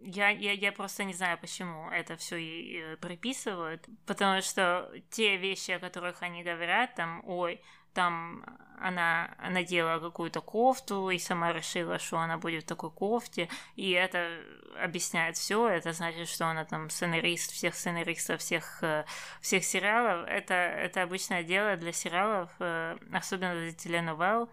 [0.02, 5.38] я, я, я просто не знаю, почему это все и э, приписывают, потому что те
[5.38, 7.62] вещи, о которых они говорят, там, ой,
[7.94, 8.44] там
[8.80, 14.40] она надела какую-то кофту и сама решила, что она будет в такой кофте, и это
[14.82, 15.68] объясняет все.
[15.68, 19.04] Это значит, что она там сценарист всех сценаристов всех э,
[19.42, 20.28] всех сериалов.
[20.30, 24.50] Это это обычное дело для сериалов, э, особенно для теленовелл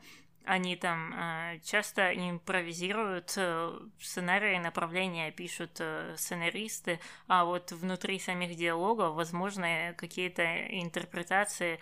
[0.47, 8.57] они там э, часто импровизируют э, сценарии, направления пишут э, сценаристы, а вот внутри самих
[8.57, 10.45] диалогов возможны какие-то
[10.81, 11.81] интерпретации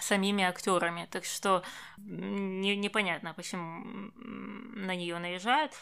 [0.00, 1.08] самими актерами.
[1.10, 1.62] Так что
[1.98, 5.72] не, непонятно, почему на нее наезжают.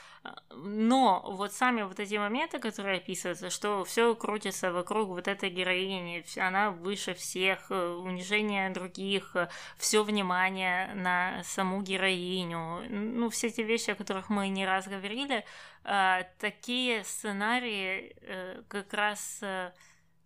[0.51, 6.25] Но вот сами вот эти моменты, которые описываются, что все крутится вокруг вот этой героини,
[6.39, 12.85] она выше всех, э, унижение других, э, все внимание на саму героиню.
[12.89, 15.45] Ну, все эти вещи, о которых мы не раз говорили,
[15.85, 19.43] а, такие сценарии э, как раз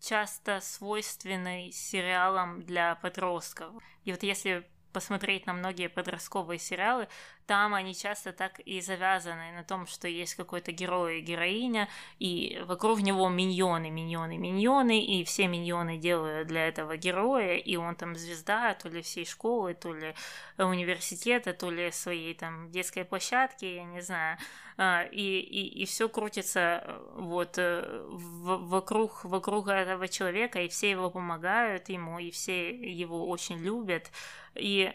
[0.00, 3.74] часто свойственной сериалам для подростков.
[4.04, 7.08] И вот если посмотреть на многие подростковые сериалы,
[7.46, 11.88] там они часто так и завязаны на том, что есть какой-то герой и героиня,
[12.18, 17.94] и вокруг него миньоны, миньоны, миньоны, и все миньоны делают для этого героя, и он
[17.94, 20.14] там звезда то ли всей школы, то ли
[20.58, 24.38] университета, то ли своей там детской площадки, я не знаю.
[24.80, 30.90] А, и, и, и все крутится э, вот э, вокруг, вокруг этого человека, и все
[30.90, 34.10] его помогают ему, и все его очень любят.
[34.54, 34.94] И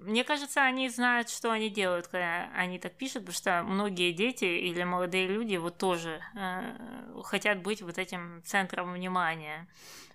[0.00, 4.44] мне кажется, они знают, что они делают, когда они так пишут, потому что многие дети
[4.44, 9.68] или молодые люди вот тоже э, хотят быть вот этим центром внимания.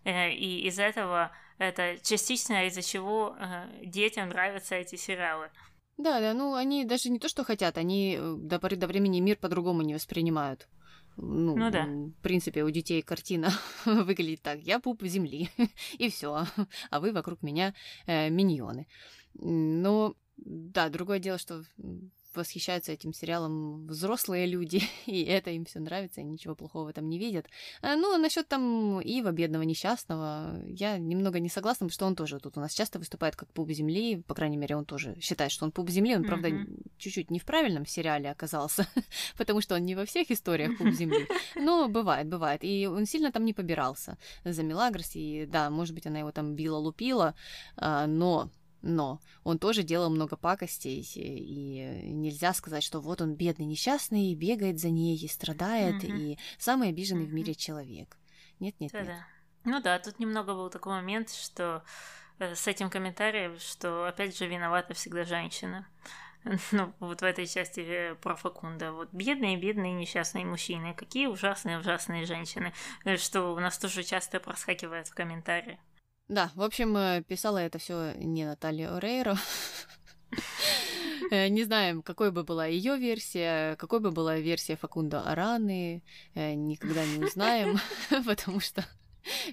[0.04, 5.50] Э, и из этого это частично из-за чего э, детям нравятся эти сериалы.
[5.98, 9.20] Да, да, ну они даже не то, что хотят, они э, до поры до времени
[9.20, 10.68] мир по-другому не воспринимают.
[11.18, 11.86] Ну, ну да.
[11.86, 13.50] В принципе, у детей картина
[13.86, 15.50] выглядит так: я пуп земли,
[15.98, 16.46] и все,
[16.90, 17.74] а вы вокруг меня
[18.06, 18.88] э, миньоны.
[19.34, 21.64] Но да, другое дело, что
[22.38, 27.10] восхищаются этим сериалом взрослые люди, и это им все нравится, и ничего плохого в этом
[27.10, 27.48] не видят.
[27.82, 32.40] А, ну, насчет там Ива, бедного несчастного, я немного не согласна, потому что он тоже
[32.40, 35.66] тут у нас часто выступает как пуп земли, по крайней мере, он тоже считает, что
[35.66, 36.28] он пуп земли, он, mm-hmm.
[36.28, 36.50] правда,
[36.98, 38.88] чуть-чуть не в правильном сериале оказался,
[39.38, 43.32] потому что он не во всех историях пуп земли, но бывает, бывает, и он сильно
[43.32, 47.36] там не побирался за Мелагрос, и да, может быть, она его там била-лупила,
[47.78, 48.50] а, но
[48.86, 54.80] но он тоже делал много пакостей, и нельзя сказать, что вот он бедный, несчастный, бегает
[54.80, 56.14] за ней и страдает, угу.
[56.14, 57.32] и самый обиженный угу.
[57.32, 58.16] в мире человек.
[58.60, 59.06] Нет, нет, нет.
[59.08, 59.28] Да.
[59.64, 61.84] Ну да, тут немного был такой момент, что
[62.38, 65.88] э, с этим комментарием, что опять же виновата всегда женщина.
[66.72, 68.92] Ну, вот в этой части э, про Факунда.
[68.92, 70.94] Вот бедные, бедные, несчастные мужчины.
[70.94, 72.72] Какие ужасные, ужасные женщины.
[73.04, 75.80] Э, что у нас тоже часто проскакивает в комментариях.
[76.28, 79.38] Да, в общем, э, писала это все не Наталья Орейро.
[81.32, 86.04] Э, не знаем, какой бы была ее версия, какой бы была версия Факунда Араны,
[86.36, 87.80] э, никогда не узнаем,
[88.26, 88.86] потому что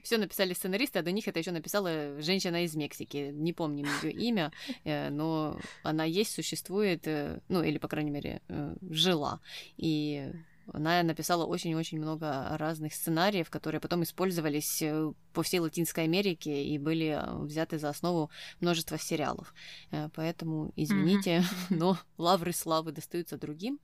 [0.02, 3.30] все написали сценаристы, а до них это еще написала женщина из Мексики.
[3.32, 4.52] Не помним ее имя,
[4.84, 7.06] но она есть, существует,
[7.48, 8.42] ну или, по крайней мере,
[8.82, 9.40] жила.
[9.78, 10.30] И
[10.72, 16.78] она написала очень-очень много разных сценариев, которые потом использовались э, по всей Латинской Америке и
[16.78, 19.54] были э, взяты за основу множества сериалов.
[19.90, 21.66] Э, поэтому, извините, mm-hmm.
[21.70, 23.80] но лавры славы достаются другим.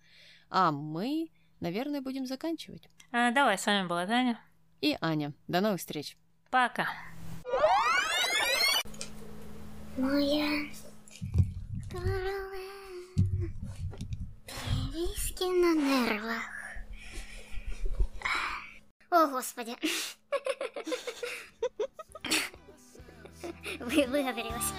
[0.50, 2.88] А мы, наверное, будем заканчивать.
[3.12, 4.40] А, давай, с вами была Таня.
[4.80, 5.32] И Аня.
[5.48, 6.16] До новых встреч.
[6.50, 6.88] Пока.
[9.96, 10.70] Моя
[14.92, 16.57] Периски на нервах.
[19.10, 19.76] О, господи.
[23.80, 24.72] Вы, выговорилась.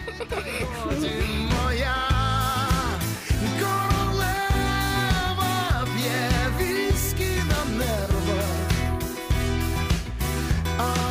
[10.82, 11.09] Oh